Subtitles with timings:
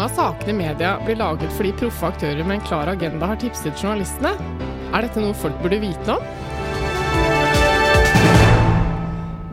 [0.00, 3.36] Mange av sakene i media blir laget fordi proffe aktører med en klar agenda har
[3.36, 4.30] tipset journalistene.
[4.96, 6.22] Er dette noe folk burde vite om?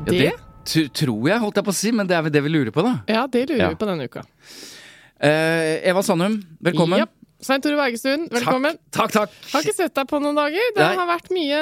[0.08, 0.30] Ja, det
[0.64, 2.72] tr- tror jeg, holdt jeg på å si, men det er vel det vi lurer
[2.72, 2.94] på, da.
[3.12, 3.68] Ja, det lurer Ja.
[3.74, 4.24] vi på denne uka.
[5.20, 7.04] Uh, Eva Sandum, velkommen.
[7.04, 7.12] Yep.
[7.44, 8.80] Svein Tore Bergestuen, velkommen.
[8.88, 9.34] Takk, takk.
[9.36, 9.52] takk.
[9.52, 10.64] Har ikke sett deg på noen dager.
[10.78, 10.96] Det Nei.
[10.96, 11.60] har vært mye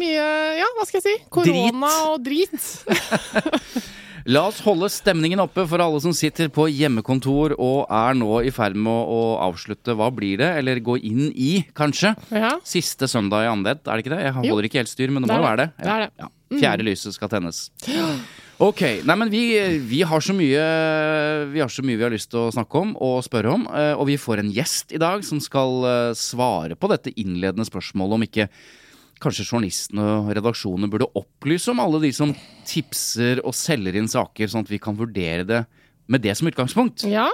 [0.00, 0.24] Mye
[0.62, 1.28] Ja, hva skal jeg si?
[1.28, 2.56] Korona og drit.
[4.24, 8.52] La oss holde stemningen oppe for alle som sitter på hjemmekontor og er nå i
[8.56, 10.48] ferd med å, å avslutte Hva blir det?
[10.62, 12.14] Eller gå inn i, kanskje.
[12.32, 12.54] Ja.
[12.64, 14.22] Siste søndag i andedett, er det ikke det?
[14.24, 14.54] Jeg Jo.
[14.54, 15.68] holder ikke helt styr, men det, Det må jo være det.
[15.76, 15.90] det.
[15.92, 16.08] Er det.
[16.24, 16.30] Ja.
[16.54, 17.58] Fjerde lyset skal tennes.
[18.64, 19.42] Ok, nei men vi,
[19.90, 20.64] vi, har så mye,
[21.52, 23.66] vi har så mye vi har lyst til å snakke om og spørre om.
[23.76, 27.66] eh, Og vi får en gjest i dag som skal eh, svare på dette innledende
[27.68, 28.48] spørsmålet om ikke
[29.24, 32.34] kanskje journalistene og redaksjonene burde opplyse om alle de som
[32.68, 35.64] tipser og selger inn saker, sånn at vi kan vurdere det
[36.06, 37.08] med det som utgangspunkt.
[37.08, 37.28] ja.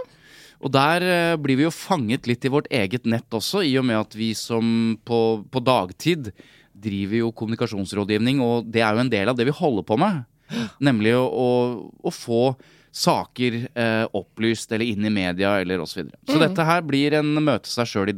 [0.61, 3.87] Og der eh, blir vi jo fanget litt i vårt eget nett også, i og
[3.89, 6.29] med at vi som på, på dagtid
[6.81, 10.21] driver jo kommunikasjonsrådgivning, og det er jo en del av det vi holder på med.
[10.83, 11.49] Nemlig å, å,
[12.05, 12.43] å få
[12.91, 15.93] saker eh, opplyst eller inn i media eller osv.
[15.93, 16.21] Så, videre.
[16.29, 18.17] så dette her blir en møte seg sjøl i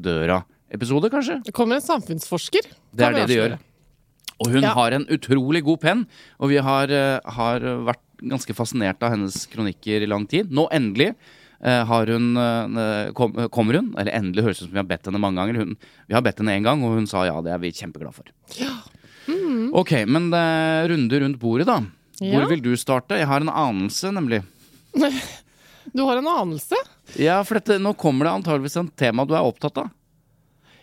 [0.72, 1.42] døra-episode, kanskje.
[1.44, 2.62] Det kommer en samfunnsforsker.
[2.94, 3.58] Det er det de gjør.
[4.40, 4.74] Og hun Ja.
[4.74, 6.06] har en utrolig god penn,
[6.40, 10.50] og vi har, eh, har vært ganske fascinert av hennes kronikker i lang tid.
[10.50, 11.14] Nå endelig
[11.64, 14.84] eh, har hun, eh, kom, kommer hun, eller endelig høres det ut som vi har
[14.98, 15.54] bedt henne mange ganger.
[15.56, 15.76] Hun,
[16.08, 18.24] vi har bedt henne én gang, og hun sa ja, det er vi kjempeglade for.
[19.72, 21.84] Ok, men runde rundt bordet, da.
[22.20, 22.40] Ja.
[22.40, 23.16] Hvor vil du starte?
[23.16, 24.42] Jeg har en anelse, nemlig.
[25.94, 26.74] Du har en anelse?
[27.18, 29.90] Ja, for dette, nå kommer det antageligvis en tema du er opptatt av.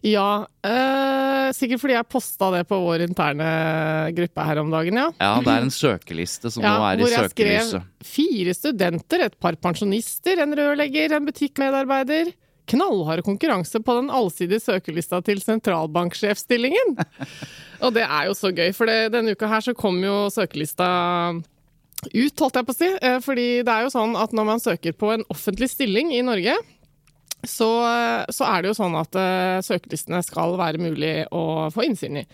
[0.05, 0.45] Ja.
[0.65, 3.47] øh, sikkert fordi jeg posta det på vår interne
[4.15, 5.07] gruppe her om dagen, ja.
[5.19, 7.73] Ja, det er en søkeliste som ja nå er i hvor jeg skrev
[8.09, 12.31] fire studenter, et par pensjonister, en rørlegger, en butikkmedarbeider.
[12.69, 16.99] Knallhard konkurranse på den allsidige søkelista til sentralbanksjefstillingen.
[17.83, 20.89] Og det er jo så gøy, for det, denne uka her så kom jo søkelista
[22.13, 22.89] ut, holdt jeg på å si.
[23.01, 26.21] Eh, Fordi det er jo sånn at når man søker på en offentlig stilling i
[26.25, 26.55] Norge,
[27.47, 27.69] så,
[28.33, 32.25] så er det jo sånn at uh, søkelistene skal være mulig å få innsyn i.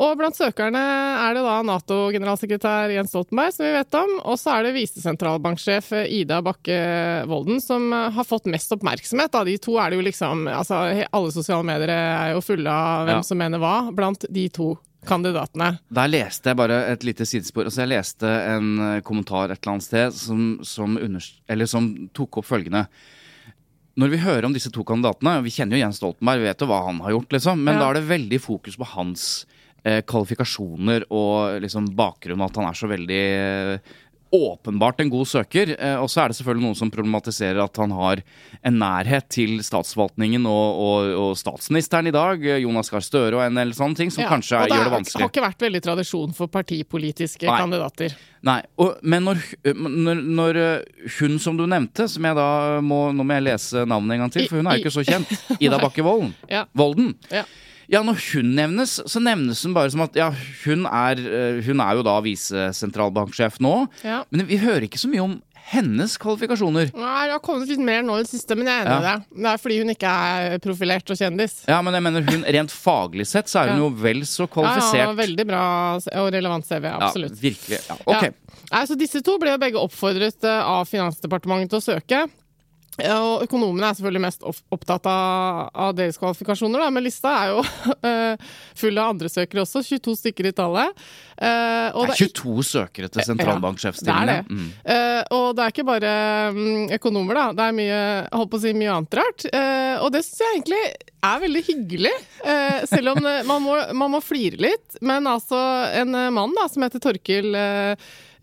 [0.00, 4.54] Og blant søkerne er det da Nato-generalsekretær Jens Stoltenberg, som vi vet om, og så
[4.56, 6.78] er det visesentralbanksjef Ida Bakke
[7.28, 9.32] Volden som har fått mest oppmerksomhet.
[9.34, 9.44] Da.
[9.44, 10.78] de to er det jo liksom altså
[11.12, 13.26] Alle sosiale medier er jo fulle av hvem Ja.
[13.28, 14.72] som mener hva, blant de to
[15.06, 15.78] kandidatene.
[15.88, 17.68] Der leste jeg bare et lite sidespor.
[17.68, 20.96] Altså jeg leste en eh, kommentar et eller annet sted som, som,
[21.48, 22.86] eller som tok opp følgende.
[24.00, 26.68] Når vi hører om disse to kandidatene, vi kjenner jo Jens Stoltenberg, vi vet jo
[26.70, 27.80] hva han har gjort, liksom, men Ja.
[27.82, 29.24] da er det veldig fokus på hans
[29.84, 33.78] eh, kvalifikasjoner og liksom bakgrunn, at han er så veldig eh,
[34.30, 35.74] åpenbart en god søker.
[35.78, 38.22] Eh, og så er det selvfølgelig noen som problematiserer at han har
[38.66, 43.44] en nærhet til statsforvaltningen og, og, og statsministeren i dag, eh, Jonas Gahr Støre og
[43.44, 45.18] en del sånne ting, som Ja, kanskje det er, gjør det vanskelig.
[45.18, 47.56] Det har ikke vært veldig tradisjon for partipolitiske Nei.
[47.64, 48.14] kandidater.
[48.46, 49.42] Nei, og, men når,
[49.74, 52.46] når, når uh, hun som du nevnte, som jeg da
[52.80, 55.04] må Nå må jeg lese navnet en gang til, for hun er jo ikke så
[55.04, 55.32] kjent.
[55.64, 56.32] Ida Bakke Volden.
[56.48, 56.64] Ja.
[56.76, 57.12] Volden.
[57.32, 57.42] Ja.
[57.90, 60.28] Ja, når hun nevnes, så nevnes hun bare som at ja,
[60.64, 63.74] hun er, uh, hun er jo da visesentralbanksjef nå.
[64.06, 64.22] Ja.
[64.30, 65.38] Men vi hører ikke så mye om
[65.70, 66.88] hennes kvalifikasjoner.
[66.98, 69.04] Nei, Det har kommet litt mer nå i det siste, men jeg er enig i
[69.04, 69.16] Ja.
[69.18, 69.42] det.
[69.42, 71.54] Det er fordi hun ikke er profilert og kjendis.
[71.68, 73.84] Ja, men jeg mener hun rent faglig sett så er hun Ja.
[73.84, 74.98] jo vel så kvalifisert.
[75.04, 77.36] ja, veldig bra og relevant CV, absolutt.
[77.38, 77.80] Ja, virkelig.
[77.88, 78.22] Ja, ok.
[78.72, 78.86] Ja.
[78.86, 82.30] Så disse to ble jo begge oppfordret eh, av Finansdepartementet til å søke.
[82.98, 87.60] Og økonomene er selvfølgelig mest opptatt av, av deres kvalifikasjoner, da, men lista er jo
[87.62, 88.50] uh,
[88.80, 89.82] full av andre søkere også.
[89.86, 91.04] 22 stykker i tallet.
[91.40, 93.22] Uh, Det er 22 søkere til
[94.10, 94.40] det er det.
[94.50, 94.66] Mm.
[94.84, 96.16] Uh, og det er ikke bare
[96.56, 97.46] um, økonomer, da.
[97.56, 98.02] Det er mye,
[98.34, 99.46] holdt på å si, mye annet rart.
[99.48, 100.82] Eh, og det syns jeg egentlig
[101.30, 102.12] er veldig hyggelig.
[102.90, 105.00] Selv om det, man, må, man må flire litt.
[105.04, 105.58] Men altså,
[106.00, 107.54] en mann da, som heter Torkil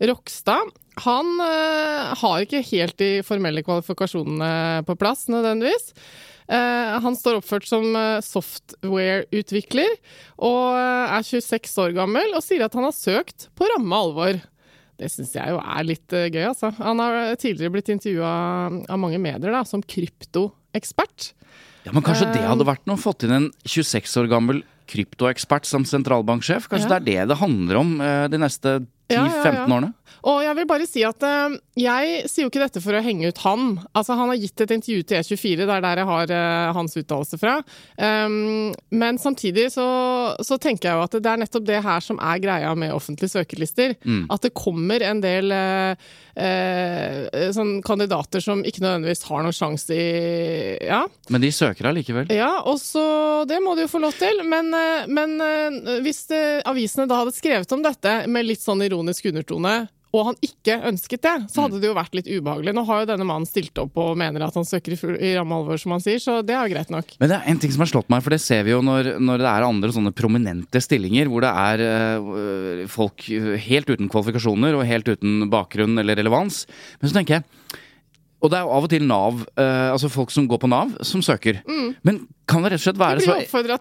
[0.08, 0.70] Rokstad,
[1.04, 5.92] han uh, har ikke helt de formelle kvalifikasjonene på plass, nødvendigvis.
[6.48, 9.90] Uh, han står oppført som eh, software-utvikler
[10.48, 14.38] og er 26 år gammel og sier at han har søkt på ramme alvor.
[14.98, 16.72] Det syns jeg jo er litt gøy, altså.
[16.80, 18.32] Han har tidligere blitt intervjua
[18.90, 21.28] av mange medier da, som kryptoekspert.
[21.84, 22.98] Ja, Men kanskje det hadde vært noe?
[22.98, 26.66] Fått inn en 26 år gammel kryptoekspert som sentralbanksjef?
[26.72, 26.98] Kanskje Ja.
[26.98, 29.66] det er det det handler om de neste 10-15 Ja, ja, ja.
[29.68, 29.92] årene?
[30.28, 33.30] Og jeg vil bare si at eh, jeg sier jo ikke dette for å henge
[33.30, 33.66] ut han.
[33.92, 36.96] Altså, han har gitt et intervju til E24, det er der jeg har eh, hans
[36.98, 37.58] uttalelse fra.
[37.96, 39.86] Um, men samtidig så,
[40.44, 43.34] så tenker jeg jo at det er nettopp det her som er greia med offentlige
[43.36, 43.96] søkerlister.
[44.32, 46.08] At det kommer en del eh,
[46.38, 50.08] eh, sånn kandidater som ikke nødvendigvis har noen sjanse i
[50.88, 51.02] Ja.
[51.32, 52.30] Men de søker allikevel.
[52.34, 54.42] Ja, og så Det må de jo få lov til.
[54.48, 54.72] Men,
[55.12, 55.38] men
[56.04, 60.38] hvis eh, avisene da hadde skrevet om dette med litt sånn ironisk undertone, og han
[60.44, 62.72] ikke ønsket det, så hadde det jo vært litt ubehagelig.
[62.76, 65.34] Nå har jo denne mannen stilt opp og mener at han søker i, full, i
[65.36, 67.12] ramme alvor, som han sier, så det er jo greit nok.
[67.20, 69.14] Men det er en ting som har slått meg, for det ser vi jo når,
[69.20, 73.28] når det er andre sånne prominente stillinger, hvor det er øh, folk
[73.68, 76.64] helt uten kvalifikasjoner og helt uten bakgrunn eller relevans.
[77.02, 77.84] Men så tenker jeg
[78.38, 80.92] Og det er jo av og til Nav, eh, altså folk som går på Nav,
[81.06, 81.58] som søker.
[82.06, 83.34] Men kan det rett og slett være så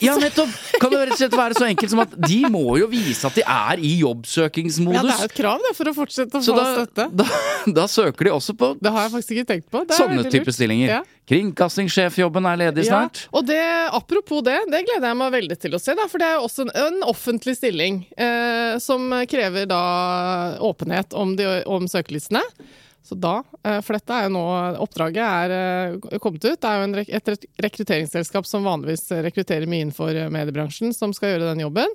[0.04, 0.56] Ja, nettopp!
[0.82, 3.38] Kan det rett og slett være så enkelt som at de må jo vise at
[3.38, 4.98] de er i jobbsøkingsmodus?
[4.98, 7.06] Ja, det er et krav det, for å fortsette å så få da, støtte.
[7.22, 7.28] da,
[7.78, 9.84] da søker de også på Det har jeg faktisk ikke tenkt på.
[9.88, 10.92] Det sånne type stillinger.
[10.98, 11.00] Ja.
[11.28, 13.22] Kringkastingssjefjobben er ledig snart.
[13.28, 13.62] Ja, og det,
[13.96, 16.50] apropos det, det gleder jeg meg veldig til å se, da, for det er jo
[16.50, 19.84] også en, en offentlig stilling eh, som krever da
[20.66, 22.44] åpenhet om, de, om søkelistene.
[23.08, 24.42] Så da, eh, For dette er jo nå
[24.84, 26.60] Oppdraget er eh, kommet ut.
[26.60, 31.36] Det er jo rek- et rekrutteringsselskap som vanligvis rekrutterer mye innenfor eh, mediebransjen, som skal
[31.38, 31.94] gjøre den jobben.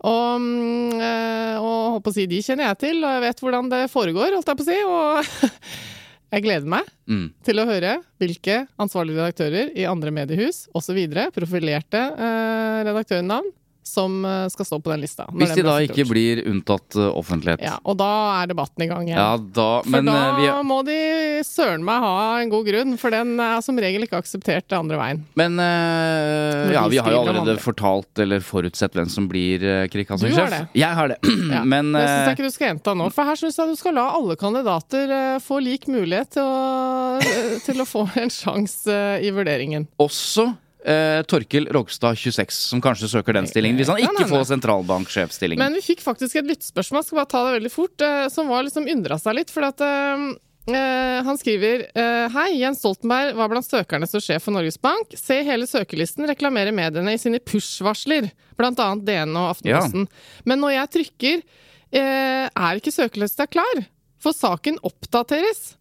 [0.00, 3.42] Og, mm, Og, og holdt på å si, de kjenner jeg til, og jeg vet
[3.44, 4.78] hvordan det foregår, holdt jeg på å si.
[4.88, 5.60] Og
[6.34, 7.26] jeg gleder meg Mm.
[7.44, 10.96] til å høre hvilke ansvarlige redaktører i andre mediehus osv.,
[11.36, 13.50] profilerte eh, redaktørnavn,
[13.84, 15.26] som eh, skal stå på den lista.
[15.32, 17.62] Hvis de da ikke blir unntatt eh, offentlighet.
[17.64, 18.10] Ja, og da
[18.40, 19.20] er debatten i gang igjen.
[19.20, 20.98] Ja, da, For da eh, vi, må de
[21.46, 24.98] søren meg ha en god grunn, for den er som regel ikke akseptert det andre
[25.00, 25.22] veien.
[25.38, 30.40] men uh, ja, vi har jo allerede fortalt eller forutsett hvem som blir uh, kringkastingssjef.
[30.40, 30.62] har det.
[30.80, 31.20] Jeg har det.
[31.54, 31.60] Ja.
[31.68, 33.94] men det syns jeg ikke du skal gjenta nå, for her syns jeg du skal
[33.98, 37.20] la alle kandidater uh, få lik mulighet til å,
[37.66, 39.86] til å få en sjanse i vurderingen.
[40.00, 40.48] også
[40.84, 44.30] eh, Torkil Rogstad 26, som kanskje søker den stillingen, hvis han ikke nei.
[44.30, 45.62] får sentralbanksjefstillingen.
[45.62, 48.66] Men vi fikk faktisk et lyttespørsmål, skal bare ta det veldig fort, eh, som var
[48.66, 49.52] liksom undra seg litt.
[49.54, 50.26] For at eh,
[50.70, 55.16] eh, han skriver eh, Hei, Jens Stoltenberg var blant søkerne som sjef for Norges Bank.
[55.18, 60.08] Se hele søkelisten reklamerer mediene i sine push-varsler, annet DN og Aftenposten.
[60.48, 61.46] Men når jeg trykker,
[61.94, 63.86] eh, er ikke søkelista klar,
[64.20, 65.74] for saken oppdateres.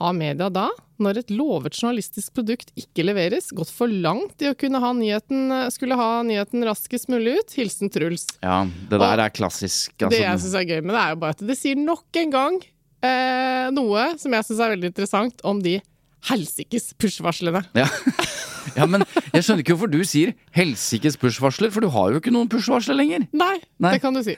[0.00, 0.70] Har media da,
[1.02, 5.50] når et lovet journalistisk produkt ikke leveres, gått for langt i å kunne ha nyheten,
[5.74, 7.56] skulle ha nyheten raskest mulig ut?
[7.58, 8.26] Hilsen Truls.
[8.42, 9.92] ja, det der er klassisk.
[9.98, 12.20] Det jeg Altså, syns er gøy med det, er jo bare at det sier nok
[12.22, 12.60] en gang
[13.02, 15.78] eh, noe som jeg syns er veldig interessant om de
[16.30, 17.64] helsikes push-varslene.
[17.74, 17.88] ja.
[18.76, 22.32] ja, men jeg skjønner ikke hvorfor du sier helsikes push-varsler, for du har jo ikke
[22.34, 23.26] noen push-varsler lenger.
[23.32, 23.94] Nei, Nei.
[23.96, 24.36] det kan du si.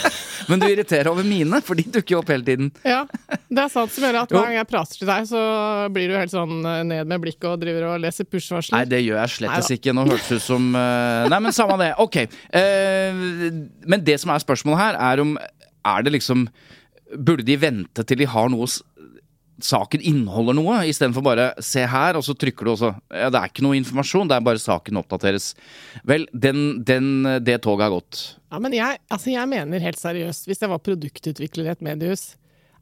[0.50, 2.68] Men du irriterer over mine, for de dukker jo opp hele tiden.
[2.86, 3.02] Ja,
[3.48, 5.40] det er sant som gjør at hver gang jeg prater til deg, så
[5.94, 8.86] blir du helt sånn eh, ned med blikket og driver og leser Nei, push-varsler.
[8.90, 9.96] det gjør jeg slettes ikke.
[9.96, 11.26] Nå hørtes det ut som uh...
[11.32, 11.92] Nei, men samme det.
[12.02, 12.20] Ok.
[12.54, 13.26] Uh,
[13.86, 15.36] men det som er spørsmålet her, er om
[15.86, 16.46] Er det liksom
[17.06, 18.66] Burde de vente til de har noe
[19.62, 22.90] Saken inneholder noe, istedenfor bare se her, og så trykker du også.
[23.08, 25.52] Ja, det er ikke noe informasjon, det er bare saken oppdateres.
[26.08, 27.12] Vel, den, den,
[27.46, 28.24] det toget har gått.
[28.52, 32.34] Ja, men jeg, altså jeg mener helt seriøst, hvis jeg var produktutvikler i et mediehus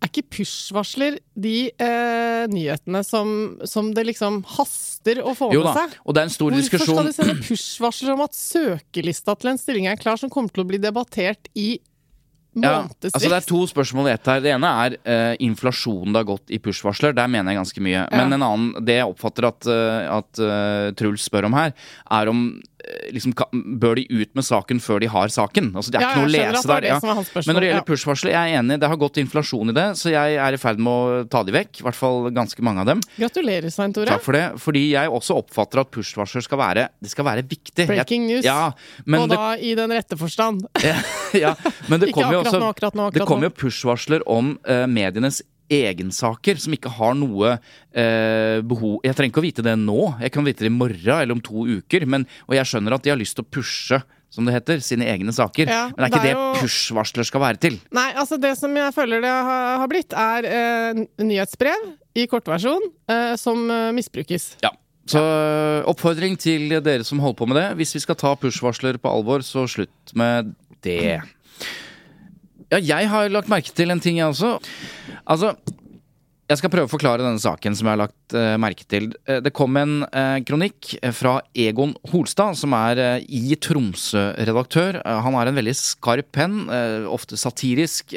[0.04, 3.30] er ikke push-varsler de eh, nyhetene som,
[3.68, 5.96] som det liksom haster å få Jo med da, seg?
[6.04, 9.52] og det er en stor Hvorfor diskusjon skal de sende push-varsler om at søkelista til
[9.54, 11.68] en stilling er klar, som kommer til å bli debattert i
[12.62, 14.42] Ja, altså Det er to spørsmål i ett her.
[14.44, 17.16] Det ene er uh, inflasjonen det har gått i push-varsler.
[17.16, 18.04] Der mener jeg ganske mye.
[18.14, 21.74] Men en annen, det jeg oppfatter at, uh, at uh, Truls spør om her,
[22.18, 22.46] er om
[23.14, 23.34] liksom,
[23.80, 25.72] Bør de ut med saken før de har saken?
[25.74, 26.86] Altså, det er Ja, ikke noe å lese der.
[27.00, 27.72] spørsmål, Men når det ja.
[27.74, 28.78] gjelder push-varsler, jeg er enig.
[28.80, 31.54] Det har gått inflasjon i det, så jeg er i ferd med å ta de
[31.54, 31.80] vekk.
[31.80, 33.02] I hvert fall ganske mange av dem.
[33.16, 34.10] Gratulerer, Svein Tore.
[34.10, 34.44] Takk for det.
[34.62, 37.86] Fordi jeg også oppfatter at push-varsler skal være Det skal være viktig.
[37.88, 38.44] Breaking news.
[38.44, 38.72] Ja,
[39.06, 40.66] men og det, da i den rette forstand.
[41.44, 41.54] ja,
[41.88, 44.84] men det kommer jo også nå, akkurat nå, akkurat Det kommer jo push-varsler om uh,
[44.90, 50.00] medienes egensaker som ikke har noe eh, behov Jeg trenger ikke å vite det nå,
[50.20, 52.04] jeg kan vite det i morgen eller om to uker.
[52.10, 54.00] Men, og jeg skjønner at de har lyst til å pushe,
[54.34, 55.70] som det heter, sine egne saker.
[55.70, 57.76] Ja, men det er ikke det det, er jo- push-varsler skal være til.
[57.94, 63.34] Nei, altså det som jeg føler det har, blitt, er eh, nyhetsbrev i kortversjon eh,
[63.40, 64.56] som eh, misbrukes.
[64.64, 64.72] Ja.
[65.06, 67.66] Så øh, oppfordring til dere som holder på med det.
[67.78, 71.20] Hvis vi skal ta push-varsler på alvor, så slutt med det.
[72.72, 74.56] Ja, jeg har lagt merke til en ting, jeg også.
[75.24, 75.54] Altså,
[76.44, 79.08] jeg skal prøve å forklare denne saken som jeg har lagt uh, merke til.
[79.24, 85.00] Eh, det kom en uh, kronikk fra Egon Holstad, som er uh, i Tromsø-redaktør.
[85.24, 86.66] Han har en veldig skarp penn,
[87.08, 88.12] ofte satirisk,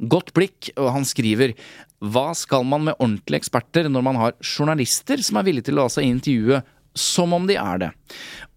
[0.00, 1.54] godt blikk, og han skriver
[2.00, 5.84] Hva skal man med ordentlige eksperter når man har journalister som er villige til å
[5.84, 6.62] la seg intervjue
[6.96, 7.88] som om de er det.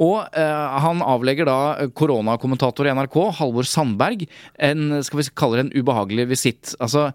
[0.01, 4.25] Og eh, han avlegger da koronakommentator i NRK, Halvor Sandberg,
[4.57, 6.73] en skal vi kalle det en ubehagelig visitt.
[6.81, 7.11] Altså,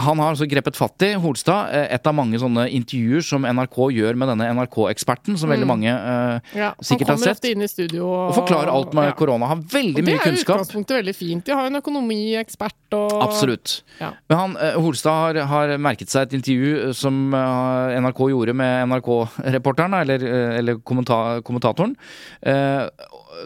[0.00, 3.78] han har altså grepet fatt i Holstad, eh, et av mange sånne intervjuer som NRK
[3.96, 7.64] gjør med denne NRK-eksperten, som veldig mange uh, Ja, han sikkert har kommer ofte inn
[7.64, 9.16] i studio og, Og forklarer alt med ja.
[9.18, 9.50] korona.
[9.50, 10.06] Har veldig Og kunnskap.
[10.06, 10.54] Det er kunnskap.
[10.56, 11.44] utgangspunktet veldig fint.
[11.46, 13.76] De har jo en økonomiekspert og Absolutt.
[14.00, 14.12] Ja.
[14.30, 18.90] Men han, eh, Holstad har, har merket seg et intervju som uh, NRK gjorde med
[18.90, 20.26] NRK-reporteren, eller,
[20.60, 21.96] eller kommenta kommentatoren,
[22.42, 22.86] eh,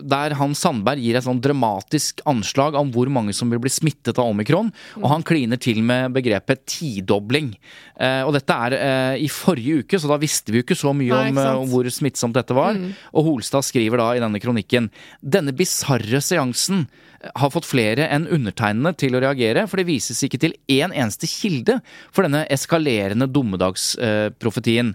[0.02, 4.18] der han Sandberg gir et sånn dramatisk anslag om hvor mange som vil bli smittet
[4.18, 7.52] av omikron, og han kliner til med begrepet tidobling.
[7.94, 10.94] Eh, og dette er eh, i forrige uke, så da visste vi jo ikke så
[10.96, 12.78] mye Nei, om, ikke om, om hvor smittsomt dette var.
[13.12, 16.86] Og Holstad skriver da i denne kronikken denne bisarre seansen
[17.32, 21.28] har fått flere enn undertegnede til å reagere, for det vises ikke til én eneste
[21.30, 21.78] kilde
[22.12, 24.92] for denne eskalerende dommedagsprofetien.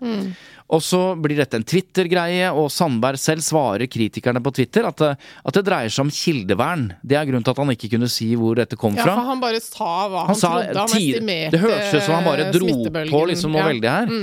[0.70, 5.08] Og så blir dette en Twitter-greie, og Sandberg selv svarer kritikerne på Twitter at det,
[5.18, 6.84] at det dreier seg om kildevern.
[7.02, 9.16] Det er grunnen til at han ikke kunne si hvor dette kom Ja, fra.
[9.18, 10.78] for han bare sa hva han, Han trodde.
[10.78, 12.76] Han estimerte Det hørtes ut som han bare dro
[13.10, 13.66] på liksom noe Ja.
[13.66, 13.72] Mm.
[13.74, 14.14] veldig her.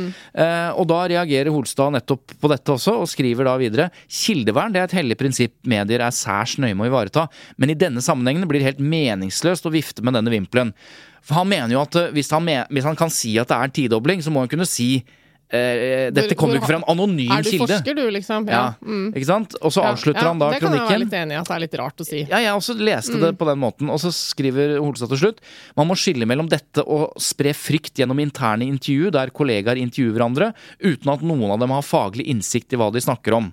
[0.47, 4.81] Eh, og da reagerer Holstad nettopp på dette også, og skriver da videre Kildevern det
[4.85, 7.27] er et hellig prinsipp medier er særs nøye med å ivareta,
[7.59, 10.71] men i denne sammenhengen blir det helt meningsløst å vifte med denne vimpelen.
[11.27, 13.65] For han mener jo at eh, hvis han, hvis han kan si at det er
[13.67, 15.03] en tidobling, så må han kunne si
[15.51, 17.39] eh, Dette Hvor- kommer jo ikke fra en anonym kilde.
[17.39, 17.67] Er du kilde.
[17.67, 18.49] forsker, du, liksom?
[18.49, 19.13] Ja, Mm.
[19.15, 19.55] ikke sant?
[19.63, 21.55] Og så avslutter ja, han da Det kan jeg være litt enig i at det
[21.57, 22.21] er litt rart å si.
[22.29, 23.91] Ja, jeg også leste det på den måten.
[23.91, 25.39] Og så skriver Holstad til slutt
[25.77, 30.55] Man må skille mellom dette og spre frykt gjennom interne intervju der kollegaer intervjuer hverandre
[30.83, 33.53] uten at noen av dem har faglig innsikt i hva de snakker om.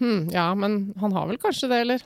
[0.00, 2.00] Hmm, ja, men han har vel kanskje det, eller?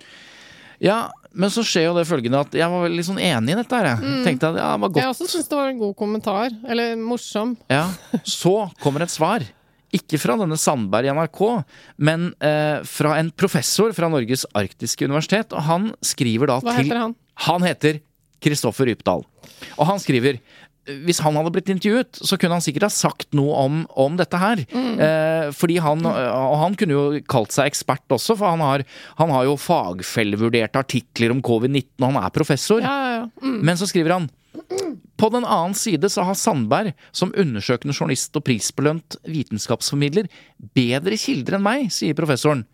[0.83, 1.01] Ja,
[1.33, 3.89] men så skjer jo det følgende at jeg var veldig sånn enig i dette her.
[4.03, 5.01] Jeg tenkte at ja, det var godt.
[5.01, 6.55] Jeg også syns det var en god kommentar.
[6.69, 7.57] Eller morsom.
[7.73, 7.87] Ja.
[8.27, 9.47] Så kommer et svar.
[9.93, 11.41] Ikke fra denne Sandberg i NRK,
[12.01, 15.53] men eh, fra en professor fra Norges arktiske universitet.
[15.53, 17.17] Og han skriver da Hva til heter han?
[17.47, 18.01] Han heter
[18.43, 19.23] Kristoffer Rypdal.
[19.77, 20.41] Og han skriver
[20.83, 24.39] hvis han hadde blitt intervjuet, så kunne han sikkert ha sagt noe om, om dette
[24.41, 24.65] her.
[24.73, 24.95] Mm.
[24.99, 28.87] Eh, fordi han, Og han kunne jo kalt seg ekspert også, for han har,
[29.21, 32.83] han har jo fagfellevurderte artikler om covid-19, og han er professor.
[32.83, 33.29] Ja, ja, ja.
[33.45, 33.61] Mm.
[33.71, 34.31] Men så skriver han
[35.23, 40.27] på den annen side så har Sandberg, som undersøkende journalist og prisbelønt vitenskapsformidler,
[40.75, 42.65] bedre kilder enn meg, sier professoren.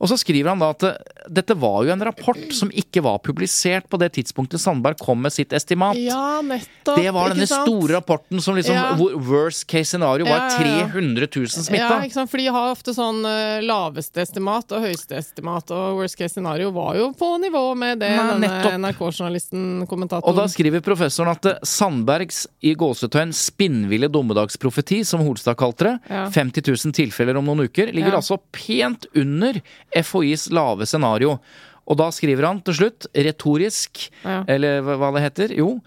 [0.00, 0.86] Og så skriver han da at
[1.32, 5.32] dette var jo en rapport som ikke var publisert på det tidspunktet Sandberg kom med
[5.36, 5.98] sitt estimat.
[6.00, 6.96] ja nettopp.
[6.98, 7.68] Det var denne sant?
[7.68, 8.96] store rapporten som liksom Ja.
[8.96, 10.88] Worst case scenario var Ja, ja, ja.
[10.92, 12.30] 300 000 Ja, ikke sant?
[12.32, 16.70] For de har ofte sånn eh, laveste estimat og høyeste estimat, og worst case scenario
[16.72, 18.78] var jo på nivå med det Nei, denne.
[18.88, 25.88] NRK-journalisten, Og da skriver professoren at eh, Sandbergs i gåsetøyen spinnville dommedagsprofeti, som Holstad kalte
[25.88, 26.28] det, Ja.
[26.30, 28.20] 50 000 tilfeller om noen uker, ligger Ja.
[28.20, 29.60] altså pent under
[29.92, 31.40] FHIs lave scenario.
[31.88, 34.44] Og da skriver han til slutt, retorisk, Ja.
[34.46, 35.80] eller hva det heter, jo,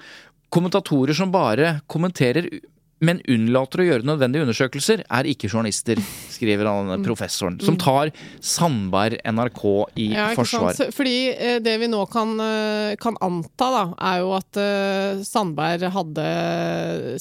[0.52, 2.50] kommentatorer som bare kommenterer
[3.04, 6.00] men unnlater å gjøre nødvendige undersøkelser, er ikke journalister,
[6.32, 8.12] skriver han professoren, som tar
[8.42, 9.64] Sandberg NRK
[10.00, 10.14] i Mm.
[10.16, 10.74] Ja, forsvar.
[10.78, 10.94] sant?
[10.96, 15.84] Fordi eh, det vi nå kan, eh, kan anta, da, er jo at eh, Sandberg
[15.92, 16.26] hadde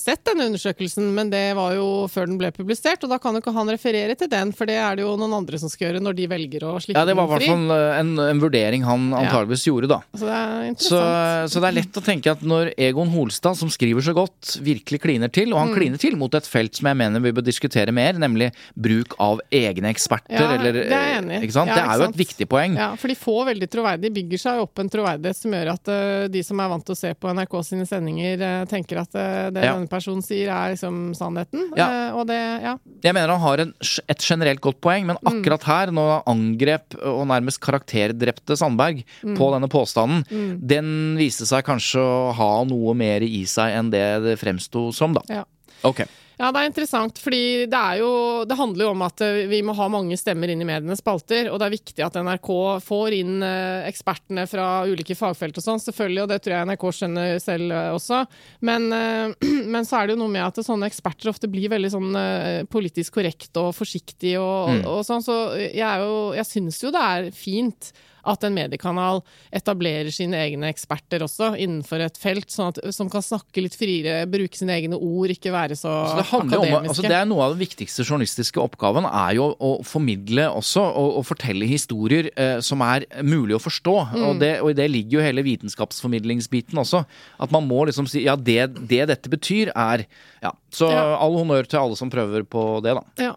[0.01, 3.43] sett denne undersøkelsen, men det var jo før den ble publisert, og da kan jo
[3.43, 6.03] ikke han referere til den, for det er det jo noen andre som skal gjøre
[6.05, 9.09] når de velger å slippe Ja, det var i hvert fall en, en vurdering han
[9.15, 10.01] antageligvis gjorde, da.
[10.15, 11.51] Så det er Så, interessant.
[11.55, 15.03] så det er lett å tenke at når Egon Holstad, som skriver så godt, virkelig
[15.05, 17.93] kliner til, og kan kline til mot et felt som jeg mener vi bør diskutere
[17.95, 20.37] mer, nemlig bruk av egne eksperter.
[20.39, 21.51] Ja, eller, det er jeg enig i.
[21.55, 22.77] Ja, det er jo et viktig poeng.
[22.79, 25.91] Ja, for de får veldig troverdig, de bygger seg opp en troverdighet som gjør at
[25.93, 29.15] uh, de som er vant til å se på NRK sine sendinger, uh, tenker at
[29.17, 29.75] uh, det Ja.
[29.75, 31.71] denne personen sier er liksom sannheten.
[31.79, 31.89] Ja.
[32.15, 32.77] Og det, ja.
[33.05, 33.75] Jeg mener han har en,
[34.09, 35.41] et generelt godt poeng, men Mm.
[35.41, 39.37] akkurat her, når han angrep og nærmest karakterdrepte Sandberg Mm.
[39.39, 40.25] på denne påstanden,
[40.61, 45.15] den viste seg kanskje å ha noe mer i seg enn det det fremsto som,
[45.15, 45.23] da.
[45.31, 45.45] Ja.
[45.85, 46.05] Ok.
[46.35, 48.11] Ja, det er interessant, fordi det jo
[48.49, 51.47] Det handler jo om at eh, vi må ha mange stemmer inn i medienes spalter,
[51.51, 52.51] og det er viktig at NRK
[52.83, 56.87] får inn eh, ekspertene fra ulike fagfelt og sånn, selvfølgelig, og det tror jeg NRK
[56.99, 58.25] skjønner selv eh, også.
[58.67, 58.89] Men,
[59.77, 62.19] men så er det jo noe med at sånne eksperter ofte blir veldig sånn
[62.71, 66.91] politisk korrekt og forsiktig og, og, og sånn, så jeg er jo Jeg syns jo
[66.95, 67.93] det er fint
[68.27, 69.23] at en mediekanal
[69.55, 74.25] etablerer sine egne eksperter også innenfor et felt, sånn at, som kan snakke litt friere,
[74.31, 76.79] bruke sine egne ord, ikke være så, Så det, akademiske.
[76.79, 80.83] om, altså det er Noe av den viktigste journalistiske oppgaven er jo å formidle også,
[80.83, 83.97] og, og fortelle historier eh, som er mulig å forstå.
[84.15, 84.25] Mm.
[84.29, 87.05] Og, det, og i det ligger jo hele vitenskapsformidlingsbiten også.
[87.41, 90.07] At man må liksom si ja, det, det dette betyr, er
[90.45, 90.53] ja.
[90.75, 91.15] Så Ja.
[91.23, 93.03] all honnør til alle som prøver på det, da.
[93.31, 93.35] Ja.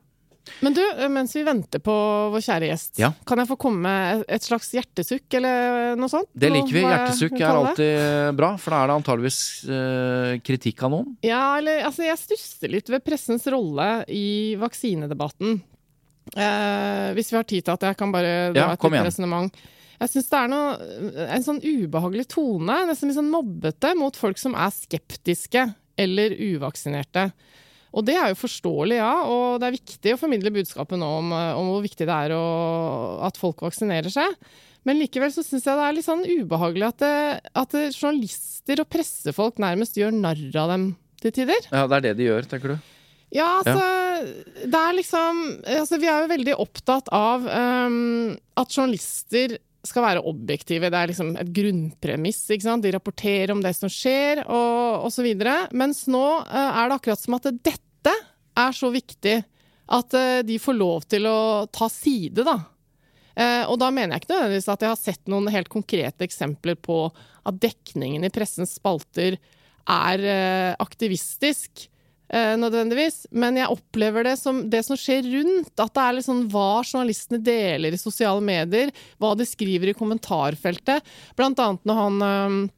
[0.65, 0.81] Men du,
[1.13, 1.93] mens vi venter på
[2.33, 3.11] vår kjære gjest, Ja.
[3.27, 6.29] kan jeg få komme med et slags hjertesukk eller noe sånt?
[6.33, 6.83] Det liker vi.
[6.85, 9.39] Hjertesukk er alltid bra, for da er det antageligvis
[9.69, 11.15] eh, kritikk av noen.
[11.25, 15.59] Ja, eller altså, jeg stusser litt ved pressens rolle i vaksinedebatten.
[16.35, 19.53] Eh, hvis vi har tid til at jeg kan bare dra Ja, et resonnement.
[19.97, 20.73] Jeg syns det er noe,
[21.33, 25.63] en sånn ubehagelig tone, nesten litt sånn mobbete, mot folk som er skeptiske
[25.97, 27.31] eller uvaksinerte.
[27.95, 31.31] Og det er jo forståelig, ja, og det er viktig å formidle budskapet nå om,
[31.35, 32.43] eh, om hvor viktig det er å,
[33.27, 34.35] at folk vaksinerer seg.
[34.87, 37.15] Men likevel så syns jeg det er litt sånn ubehagelig at, det,
[37.59, 40.85] at det, journalister og pressefolk nærmest gjør narr av dem
[41.23, 41.67] til tider.
[41.71, 42.93] Ja, det er det de gjør, tenker du?
[43.35, 43.83] Ja, altså
[44.63, 50.23] Det er liksom altså, Vi er jo veldig opptatt av um, at journalister skal være
[50.29, 50.91] objektive.
[50.91, 52.45] Det er liksom et grunnpremiss.
[52.47, 55.27] De rapporterer om det som skjer, og osv.
[55.77, 58.13] Mens nå eh, er det akkurat som at dette
[58.57, 59.37] er så viktig
[59.97, 61.39] at eh, de får lov til å
[61.73, 62.59] ta side, da.
[63.37, 66.79] Eh, og da mener jeg ikke nødvendigvis at jeg har sett noen helt konkrete eksempler
[66.79, 67.05] på
[67.47, 69.39] at dekningen i pressens spalter
[69.87, 70.23] er
[70.83, 71.87] aktivistisk.
[72.29, 75.73] Eh, nødvendigvis, men jeg opplever det som det som skjer rundt.
[75.79, 81.03] At det er sånn hva journalistene deler i sosiale medier, hva de skriver i kommentarfeltet.
[81.37, 82.73] Blant annet når han eh,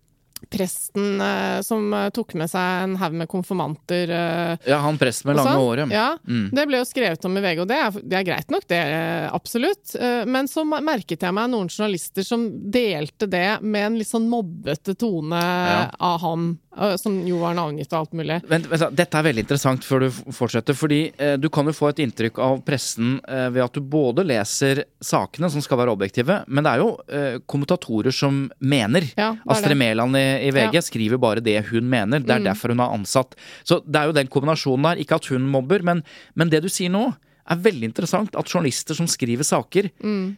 [0.50, 5.28] presten eh, som eh, tok med seg en haug med konfirmanter eh, Ja, han presten
[5.28, 5.66] med lange sånn.
[5.66, 5.92] håret.
[5.92, 6.50] Ja, Mm.
[6.54, 8.78] Det ble jo skrevet om i VG, og det er, det er greit nok, det.
[8.80, 9.96] er Absolutt.
[10.00, 14.30] Eh, Men så merket jeg meg noen journalister som delte det med en litt sånn
[14.30, 15.90] mobbete tone Ja.
[16.00, 16.54] av eh,
[17.02, 18.38] som jo var navngitt og alt mulig.
[18.50, 20.78] Vent, vent, dette er veldig interessant før du fortsetter.
[20.78, 24.24] Fordi eh, du kan jo få et inntrykk av pressen eh, ved at du både
[24.28, 29.10] leser sakene, som skal være objektive, men det er jo eh, kommentatorer som mener.
[29.20, 29.78] Ja, Astrid.
[29.80, 30.86] Mæland i, i VG Ja.
[30.86, 32.20] skriver bare det hun mener.
[32.24, 32.28] Mm.
[32.28, 33.36] Det er derfor hun er ansatt.
[33.68, 35.02] Så det er jo den kombinasjonen der.
[35.04, 36.04] Ikke at hun mobber, men,
[36.36, 37.10] men det du sier nå.
[37.50, 40.38] Er veldig interessant at journalister som skriver saker, Mm.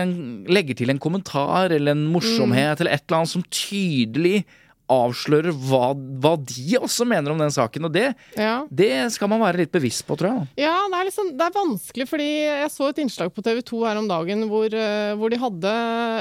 [0.00, 0.12] en,
[0.48, 4.44] legger til en kommentar eller en morsomhet eller et eller annet som tydelig
[4.92, 7.88] avslører hva, hva de også mener om den saken.
[7.88, 8.64] Og det, Ja.
[8.70, 10.48] det skal man være litt bevisst på, tror jeg.
[10.66, 13.80] Ja, det er, liksom, det er vanskelig, fordi jeg så et innslag på TV 2
[13.86, 15.72] her om dagen hvor, eh, hvor de hadde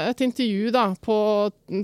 [0.09, 1.17] et intervju da, på,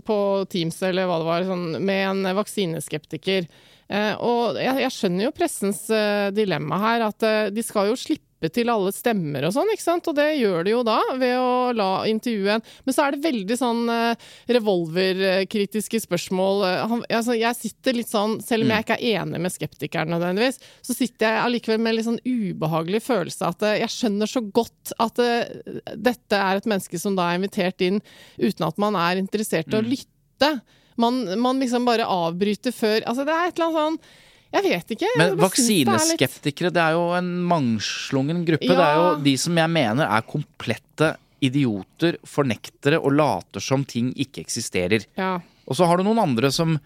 [0.07, 0.17] på
[0.49, 3.47] Teams eller hva det var, sånn, med en vaksineskeptiker.
[3.91, 7.97] Eh, og jeg, jeg skjønner jo pressens eh, dilemma her, at eh, de skal jo
[7.99, 10.07] slippe til alle stemmer og sånn, ikke sant?
[10.09, 12.21] Og det gjør de jo da, ved å la en.
[12.21, 14.27] Men så er det veldig sånn eh,
[14.57, 16.63] revolverkritiske spørsmål.
[16.65, 20.13] Eh, Han, altså, jeg sitter litt sånn, selv om jeg ikke er enig med skeptikeren
[20.15, 24.31] nødvendigvis, så sitter jeg allikevel med en litt sånn ubehagelig følelse at eh, jeg skjønner
[24.31, 28.01] så godt at dette er et menneske som da er invitert inn
[28.41, 30.55] uten at man er interessert i å lytte.
[31.01, 34.93] Man, man liksom bare avbryter før Altså, det er et eller annet sånn Jeg vet
[34.95, 35.07] ikke.
[35.07, 38.67] jeg Men er vaksineskeptikere, det er jo en mangslungen gruppe.
[38.67, 38.77] Ja.
[38.77, 41.07] Det er jo de som jeg mener er komplette
[41.41, 45.01] idioter, fornektere og later som ting ikke eksisterer.
[45.17, 45.39] Ja.
[45.65, 46.79] Og så har du noen andre som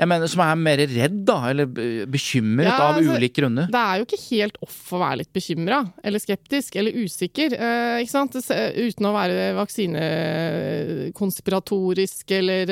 [0.00, 1.66] jeg mener som er mer redd, da, eller
[2.08, 3.66] bekymret Ja, av altså, ulike grunner.
[3.68, 7.48] Det er jo ikke helt off å være litt bekymra, eller skeptisk, eller usikker.
[7.52, 8.32] Eh, ikke sant?
[8.40, 12.64] Uten å være vaksinekonspiratorisk eller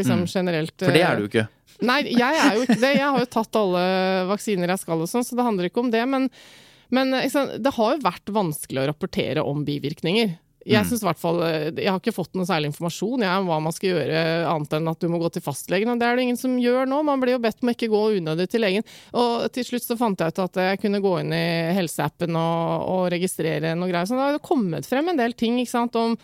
[0.00, 0.30] liksom mm.
[0.32, 0.74] generelt.
[0.82, 1.46] For det eh, er du ikke.
[1.82, 2.92] Nei, jeg er jo ikke det.
[2.98, 3.82] Jeg har jo tatt alle
[4.30, 6.04] vaksiner jeg skal og sånn, så det handler ikke om det.
[6.08, 6.28] Men,
[6.94, 10.36] men det har jo vært vanskelig å rapportere om bivirkninger.
[10.68, 13.48] Jeg synes i hvert fall, eh, jeg har ikke fått noe særlig informasjon jeg, om
[13.50, 15.90] hva man skal gjøre, annet enn at du må gå til fastlegen.
[15.90, 17.00] Og det er det ingen som gjør nå.
[17.06, 18.86] Man blir jo bedt om ikke gå unødig til legen.
[19.18, 21.44] Og til slutt så fant jeg ut at jeg kunne gå inn i
[21.78, 24.08] helseappen og, og registrere noe greier.
[24.08, 26.16] Så det har kommet frem en del ting ikke sant, om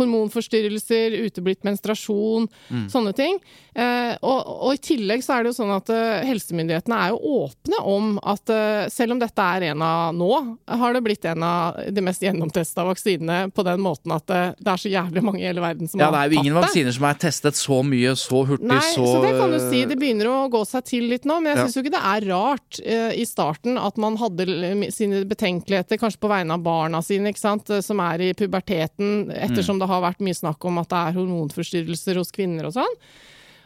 [0.00, 2.86] hormonforstyrrelser, uteblitt menstruasjon, mm.
[2.92, 3.40] sånne ting.
[3.74, 7.36] Eh, og, og, i tillegg så er det jo sånn at uh, helsemyndighetene er jo
[7.44, 10.30] åpne om at uh, selv om dette er en av nå,
[10.66, 14.72] har det blitt en av de mest gjennomtesta vaksinene på den måten at uh, det
[14.72, 16.24] er så jævlig mange i hele verden som ja, har tatt det.
[16.24, 19.06] Ja, det er jo ingen vaksiner som er testet så mye, så hurtig, Nei, så
[19.06, 19.84] så det kan du si.
[19.90, 22.28] Det begynner å gå seg til litt nå, men jeg syns jo ikke det er
[22.32, 22.82] rart
[23.20, 24.48] i starten at man hadde
[24.94, 29.78] sine betenkeligheter, kanskje på vegne av barna sine, ikke sant, som er i puberteten, ettersom
[29.78, 29.84] mm.
[29.84, 32.96] det har vært mye snakk om at det er hormonforstyrrelser hos kvinner og sånn.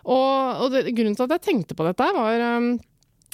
[0.05, 2.75] Og, og det, grunnen til at jeg tenkte på dette, var um,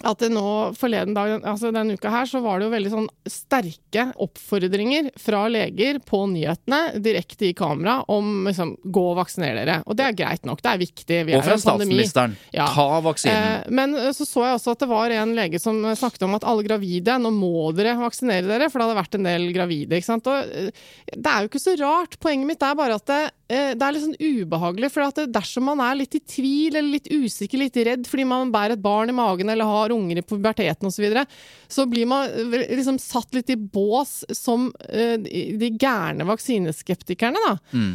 [0.07, 3.09] at det nå forleden dag, altså denne uka her, så var det jo veldig sånn
[3.29, 9.81] sterke oppfordringer fra leger på nyhetene direkte i kamera om liksom gå og vaksiner dere.
[9.87, 11.21] Og det er greit nok, det er viktig.
[11.29, 12.37] Vi og fra statsministeren.
[12.57, 12.69] Ja.
[12.73, 13.59] Ta vaksinen.
[13.67, 16.39] Eh, men eh, så så jeg også at det var en lege som snakket om
[16.39, 19.99] at alle gravide, nå må dere vaksinere dere, for det hadde vært en del gravide.
[19.99, 20.31] ikke sant.
[20.31, 20.73] Og eh,
[21.13, 22.17] det er jo ikke så rart.
[22.23, 24.93] Poenget mitt er bare at det, eh, det er litt sånn ubehagelig.
[24.95, 28.53] For at dersom man er litt i tvil eller litt usikker, litt redd fordi man
[28.55, 31.25] bærer et barn i magen eller har unger i puberteten osv., så, videre,
[31.73, 37.55] så blir man liksom satt litt i bås som de gærne vaksineskeptikerne, da.
[37.73, 37.95] Mm.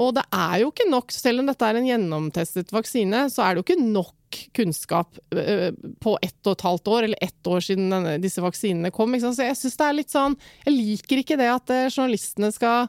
[0.00, 3.52] Og det er jo ikke nok, selv om dette er en gjennomtestet vaksine, så er
[3.52, 8.10] det jo ikke nok kunnskap på ett og et halvt år, eller ett år siden
[8.22, 9.16] disse vaksinene kom.
[9.20, 12.88] Så jeg syns det er litt sånn Jeg liker ikke det at journalistene skal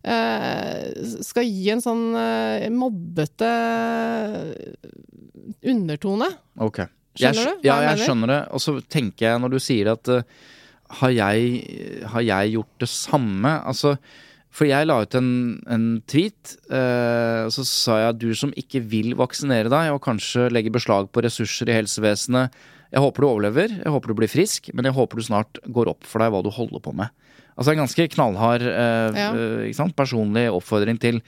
[0.00, 2.04] skal gi en sånn
[2.72, 3.50] mobbete
[5.66, 6.30] undertone.
[6.56, 6.88] Okay.
[7.18, 7.60] Skjønner du?
[7.60, 8.06] Hva ja, jeg, mener?
[8.06, 8.40] skjønner det.
[8.54, 10.42] Og så tenker jeg, når du sier at uh,
[11.00, 11.62] har, jeg,
[12.12, 13.54] har, jeg, gjort det samme?
[13.68, 13.94] Altså,
[14.50, 15.30] for jeg la ut en,
[15.70, 20.02] en tweet, uh, og så sa jeg at du som ikke vil vaksinere deg, og
[20.06, 22.60] kanskje legger beslag på ressurser i helsevesenet,
[22.90, 25.92] jeg håper du overlever, jeg håper du blir frisk, men jeg håper du snart går
[25.92, 27.12] opp for deg hva du holder på med.
[27.56, 29.88] Altså en ganske knallhard eh, ja.
[29.96, 31.20] personlig oppfordring til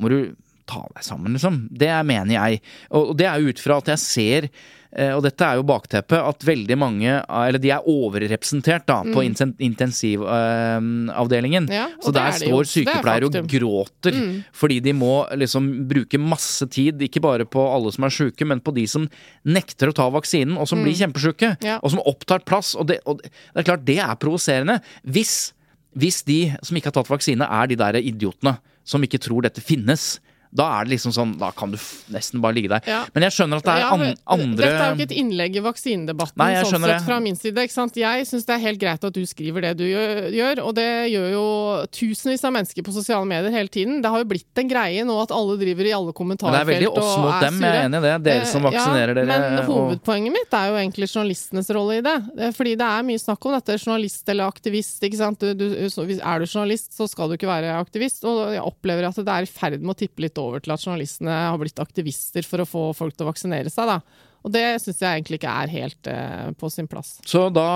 [0.00, 0.18] Må du
[0.66, 1.60] ta deg sammen, liksom.
[1.70, 2.58] Det mener jeg.
[2.90, 4.48] Og, det er jo ut fra at jeg ser
[4.96, 9.12] Eh, og dette er jo bakteppet at veldig mange Eller de er overrepresentert da, mm.
[9.12, 9.22] på
[9.66, 11.68] intensivavdelingen.
[11.72, 14.32] Ja, så der står sykepleiere og gråter mm.
[14.56, 18.60] fordi de må liksom bruke masse tid, ikke bare på alle som er sjuke, men
[18.64, 19.08] på de som
[19.44, 20.84] nekter å ta vaksinen, og som mm.
[20.86, 21.48] blir kjempesjuke.
[21.64, 21.76] Ja.
[21.82, 22.74] Og som opptar plass.
[22.78, 24.76] Og det, og det er klart, det er provoserende.
[25.04, 25.52] Hvis,
[25.96, 28.56] hvis de som ikke har tatt vaksine, er de der idiotene
[28.86, 30.16] som ikke tror dette finnes
[30.56, 31.78] da er det liksom sånn Da kan du
[32.12, 32.84] nesten bare ligge der.
[32.88, 33.02] Ja.
[33.14, 34.04] Men jeg skjønner at det er ja, an
[34.36, 37.66] andre Dette er jo ikke et innlegg i vaksinedebatten Nei, sånn sett fra min side.
[37.66, 37.98] ikke sant?
[38.00, 41.28] Jeg syns det er helt greit at du skriver det du gjør, og det gjør
[41.34, 41.46] jo
[41.94, 44.00] tusenvis av mennesker på sosiale medier hele tiden.
[44.04, 46.76] Det har jo blitt en greie nå at alle driver i alle kommentarfelt og er
[46.76, 46.76] sure.
[46.76, 48.14] Det er veldig oss mot dem, jeg er enig i det.
[48.26, 49.38] Dere som eh, vaksinerer ja, dere.
[49.56, 52.16] Men hovedpoenget mitt er jo egentlig journalistenes rolle i det.
[52.38, 55.02] Eh, fordi det er mye snakk om dette, journalist eller aktivist.
[55.06, 55.42] ikke sant?
[55.42, 55.76] Du, du,
[56.16, 58.24] er du journalist, så skal du ikke være aktivist.
[58.28, 60.86] Og jeg opplever at det er i ferd med å tippe litt over til at
[60.86, 63.90] journalistene har blitt aktivister for å få folk til å vaksinere seg.
[63.90, 64.26] da.
[64.46, 67.16] Og det syns jeg egentlig ikke er helt eh, på sin plass.
[67.26, 67.66] Så da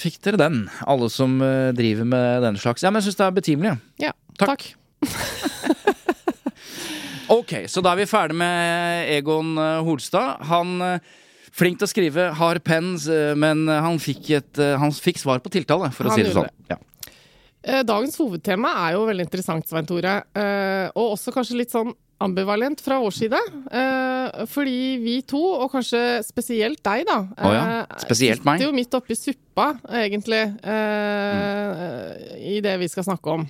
[0.00, 2.84] fikk dere den, alle som eh, driver med den slags.
[2.86, 3.74] Ja, men jeg syns det er betimelig.
[4.00, 4.64] Ja, takk.
[4.64, 4.64] takk.
[7.36, 10.40] ok, så da er vi ferdig med Egon eh, Holstad.
[10.48, 11.14] Han eh,
[11.56, 12.90] Flink til å skrive, har penn,
[13.40, 16.50] men han fikk, et, han fikk svar på tiltale, for å han si det sånn.
[16.68, 16.76] Ja.
[17.88, 20.18] Dagens hovedtema er jo veldig interessant, Svein Tore.
[20.92, 23.40] Og også kanskje litt sånn ambivalent fra vår side.
[23.70, 27.64] Eh, fordi vi to, og kanskje spesielt deg, da oh ja.
[28.02, 28.60] Spesielt meg.
[28.60, 31.42] sitter jo midt oppi suppa, egentlig, eh,
[31.80, 32.36] mm.
[32.56, 33.48] i det vi skal snakke om.